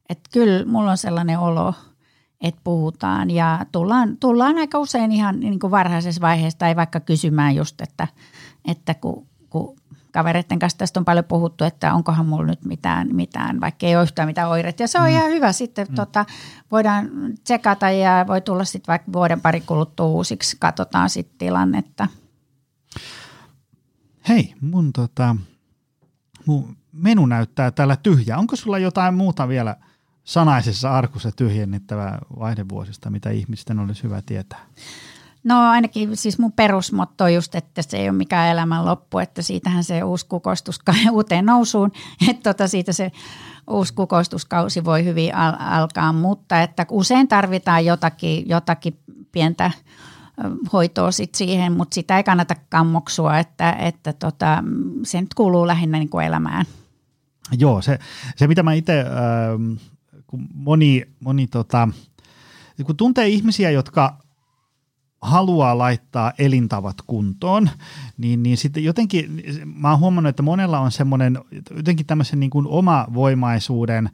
[0.09, 1.75] Että kyllä mulla on sellainen olo,
[2.41, 7.57] että puhutaan ja tullaan, tullaan aika usein ihan niin kuin varhaisessa vaiheessa tai vaikka kysymään
[7.57, 8.09] just, että,
[8.65, 9.77] että kun, kun
[10.13, 14.03] kavereiden kanssa tästä on paljon puhuttu, että onkohan mulla nyt mitään, mitään vaikka ei ole
[14.03, 14.83] yhtään mitään oireita.
[14.83, 15.11] Ja se on mm.
[15.11, 15.95] ihan hyvä sitten, mm.
[15.95, 16.27] tota,
[16.71, 17.11] voidaan
[17.45, 22.09] tsekata ja voi tulla sitten vaikka vuoden pari kuluttua uusiksi, katsotaan sitten tilannetta.
[24.29, 25.37] Hei, mun, tota,
[26.47, 28.39] mun menu näyttää täällä tyhjä.
[28.39, 29.77] Onko sulla jotain muuta vielä
[30.27, 34.67] sanaisessa arkussa tyhjennettävää vaihdevuosista, mitä ihmisten olisi hyvä tietää?
[35.45, 39.43] No ainakin siis mun perusmotto on just, että se ei ole mikään elämän loppu, että
[39.43, 40.81] siitähän se uusi kukostus
[41.13, 41.93] uuteen nousuun,
[42.29, 43.13] että tota siitä se
[43.71, 48.99] uusi kukoistuskausi voi hyvin al- alkaa, mutta että usein tarvitaan jotakin, jotakin
[49.33, 49.71] pientä
[50.73, 54.65] hoitoa sit siihen, mutta sitä ei kannata kammoksua, että, että tota,
[55.03, 56.67] se nyt kuuluu lähinnä niin kuin elämään.
[57.59, 57.99] Joo, se,
[58.37, 59.07] se mitä mä itse, äh,
[60.27, 61.89] kun moni, moni tota,
[62.87, 64.19] kun tuntee ihmisiä, jotka
[65.23, 67.71] haluaa laittaa elintavat kuntoon,
[68.19, 69.43] niin, niin sitten jotenkin
[69.75, 71.39] mä oon huomannut, että monella on semmoinen
[71.77, 74.11] jotenkin tämmöisen niin kuin omavoimaisuuden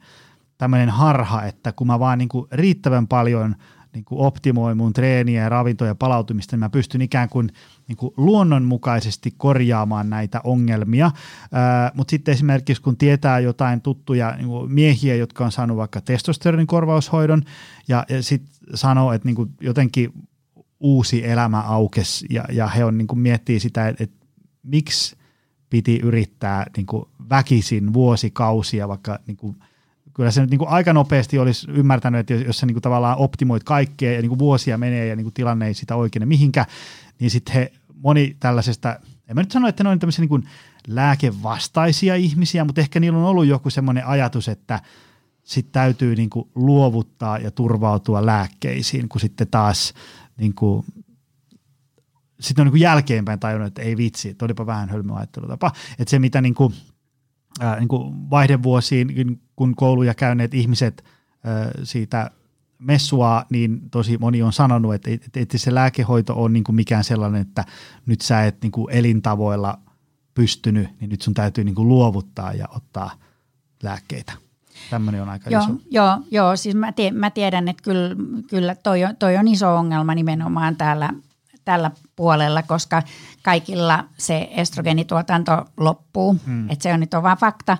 [0.57, 3.55] tämmöinen harha, että kun mä vaan niin kuin riittävän paljon
[3.93, 7.49] niin kuin optimoin mun treeniä ja ravintoja ja palautumista, niin mä pystyn ikään kuin,
[7.87, 11.11] niin kuin luonnonmukaisesti korjaamaan näitä ongelmia.
[11.93, 16.67] Mutta sitten esimerkiksi kun tietää jotain tuttuja niin kuin miehiä, jotka on saanut vaikka testosteronin
[16.67, 17.43] korvaushoidon
[17.87, 20.13] ja, ja sitten sanoo, että niin kuin jotenkin
[20.79, 24.25] uusi elämä aukes ja, ja he on niin kuin miettii sitä, että, että
[24.63, 25.15] miksi
[25.69, 29.55] piti yrittää niin kuin väkisin vuosikausia, vaikka niin kuin,
[30.13, 33.17] kyllä se nyt niin kuin aika nopeasti olisi ymmärtänyt, että jos sä niin kuin tavallaan
[33.17, 36.65] optimoit kaikkea ja niin kuin vuosia menee ja niin kuin tilanne ei sitä oikein mihinkä,
[37.19, 40.43] niin sitten he moni tällaisesta, en mä nyt sano, että ne on tämmöisiä niin kuin
[40.87, 44.81] lääkevastaisia ihmisiä, mutta ehkä niillä on ollut joku semmoinen ajatus, että
[45.43, 49.93] sitten täytyy niin kuin luovuttaa ja turvautua lääkkeisiin, kun sitten taas
[50.37, 50.85] niin kuin,
[52.39, 55.71] sitten on niin kuin jälkeenpäin tajunnut, että ei vitsi, että olipa vähän hölmö ajattelutapa.
[55.99, 56.73] Että se, mitä niin kuin,
[57.59, 61.03] ää, niin kuin vaihdevuosiin, kun kouluja käyneet ihmiset
[61.43, 62.31] ää, siitä
[62.79, 67.03] messua, niin tosi moni on sanonut, että, että, että se lääkehoito on niin kuin mikään
[67.03, 67.65] sellainen, että
[68.05, 69.79] nyt sä et niin kuin elintavoilla
[70.33, 73.11] pystynyt, niin nyt sun täytyy niin kuin luovuttaa ja ottaa
[73.83, 74.33] lääkkeitä.
[74.89, 75.73] Tämmöinen on aika joo, iso.
[75.91, 78.15] Joo, joo siis mä, tie, mä tiedän, että kyllä,
[78.49, 81.09] kyllä toi, on, toi on iso ongelma nimenomaan täällä,
[81.65, 83.01] tällä puolella, koska
[83.43, 86.35] kaikilla se estrogenituotanto loppuu.
[86.45, 86.69] Hmm.
[86.69, 87.77] Että se on nyt on vaan fakta.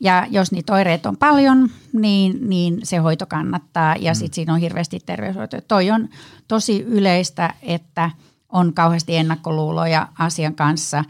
[0.00, 4.18] Ja jos niitä oireita on paljon, niin, niin se hoito kannattaa ja hmm.
[4.18, 5.62] sitten siinä on hirveästi terveyshoitoja.
[5.62, 6.08] Toi on
[6.48, 8.10] tosi yleistä, että–
[8.54, 11.04] on kauheasti ennakkoluuloja asian kanssa,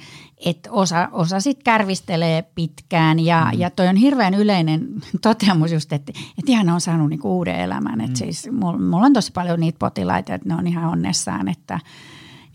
[0.44, 3.60] että osa, osa sitten kärvistelee pitkään ja, mm.
[3.60, 4.88] ja toi on hirveän yleinen
[5.22, 7.98] toteamus just, että, että ihan on saanut niinku uuden elämän.
[7.98, 8.04] Mm.
[8.04, 11.80] Että siis mulla, mulla on tosi paljon niitä potilaita, että ne on ihan onnessaan, että,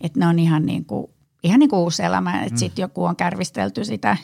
[0.00, 1.06] että ne on ihan niin kuin,
[1.42, 2.58] ihan niin kuin uusi elämä, että mm.
[2.58, 4.16] sitten joku on kärvistelty sitä,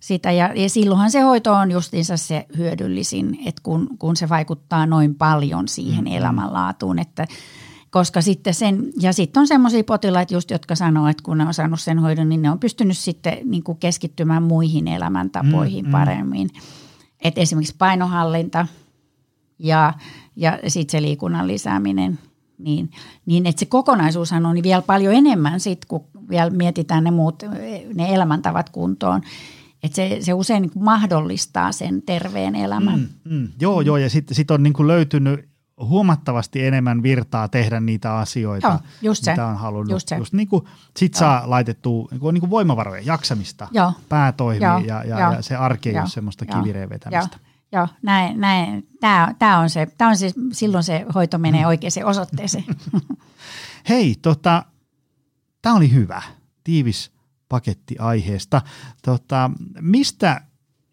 [0.00, 4.86] sitä ja, ja silloinhan se hoito on justiinsa se hyödyllisin, että kun, kun se vaikuttaa
[4.86, 6.12] noin paljon siihen mm.
[6.12, 7.26] elämänlaatuun, että–
[7.90, 11.54] koska sitten sen, ja sitten on semmoisia potilaita just, jotka sanoo, että kun ne on
[11.54, 15.92] saanut sen hoidon, niin ne on pystynyt sitten niin kuin keskittymään muihin elämäntapoihin mm, mm.
[15.92, 16.50] paremmin.
[17.20, 18.66] Et esimerkiksi painohallinta
[19.58, 19.94] ja,
[20.36, 22.18] ja sitten se liikunnan lisääminen,
[22.64, 22.90] niin,
[23.26, 27.42] niin että se kokonaisuushan on vielä paljon enemmän sitten, kun vielä mietitään ne muut,
[27.94, 29.22] ne elämäntavat kuntoon.
[29.82, 33.00] Että se, se usein niin mahdollistaa sen terveen elämän.
[33.00, 33.48] Mm, mm.
[33.60, 35.50] Joo, joo, ja sitten sit on niin kuin löytynyt
[35.80, 39.30] huomattavasti enemmän virtaa tehdä niitä asioita, Joo, just se.
[39.30, 39.90] mitä on halunnut.
[39.90, 40.16] Just se.
[40.16, 40.64] Just niin kuin,
[40.96, 41.18] sit Joo.
[41.18, 43.92] saa laitettua niin kuin, niin kuin voimavaroja, jaksamista, Joo.
[44.08, 44.78] pää toimii Joo.
[44.78, 46.02] Ja, ja, ja, se arki ei Joo.
[46.02, 47.38] ole semmoista kivireen vetämistä.
[47.42, 47.49] Joo.
[47.72, 48.88] Joo, näin, näin.
[49.00, 51.66] Tämä, tämä on se, tämä on se, silloin se hoito menee mm.
[51.66, 52.64] oikeaan osoitteeseen.
[53.88, 54.64] Hei, tota,
[55.62, 56.22] tämä oli hyvä,
[56.64, 57.12] tiivis
[57.48, 58.62] paketti aiheesta.
[59.02, 59.50] Tota,
[59.80, 60.40] mistä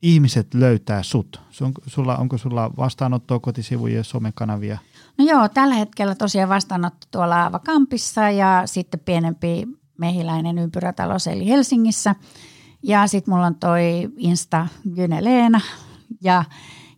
[0.02, 1.42] ihmiset löytää sut?
[1.88, 4.78] Sulla, onko sulla vastaanottoa kotisivuja ja somekanavia?
[5.18, 9.68] No joo, tällä hetkellä tosiaan vastaanotto tuolla Aavakampissa ja sitten pienempi
[9.98, 12.16] mehiläinen ympyrätalous eli Helsingissä.
[12.84, 15.62] Ja sitten mulla on toi Insta Gyne Leena
[16.22, 16.44] ja,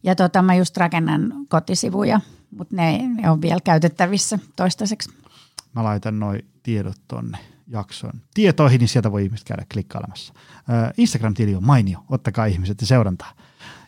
[0.03, 2.21] ja tota, mä just rakennan kotisivuja,
[2.57, 5.09] mutta ne, ne on vielä käytettävissä toistaiseksi.
[5.75, 7.37] Mä laitan noin tiedot tonne
[7.67, 10.33] jakson tietoihin, niin sieltä voi ihmiset käydä klikkailemassa.
[10.97, 13.33] Instagram-tili on mainio, ottakaa ihmiset ja seurantaa.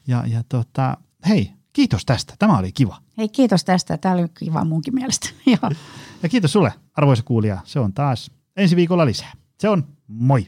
[0.08, 0.98] Ja, ja tota,
[1.28, 2.98] hei, kiitos tästä, tämä oli kiva.
[3.18, 5.30] Hei, kiitos tästä, tämä oli kiva munkin mielestä.
[6.24, 9.32] ja kiitos sulle, arvoisa kuulija, se on taas ensi viikolla lisää.
[9.60, 10.48] Se on moi.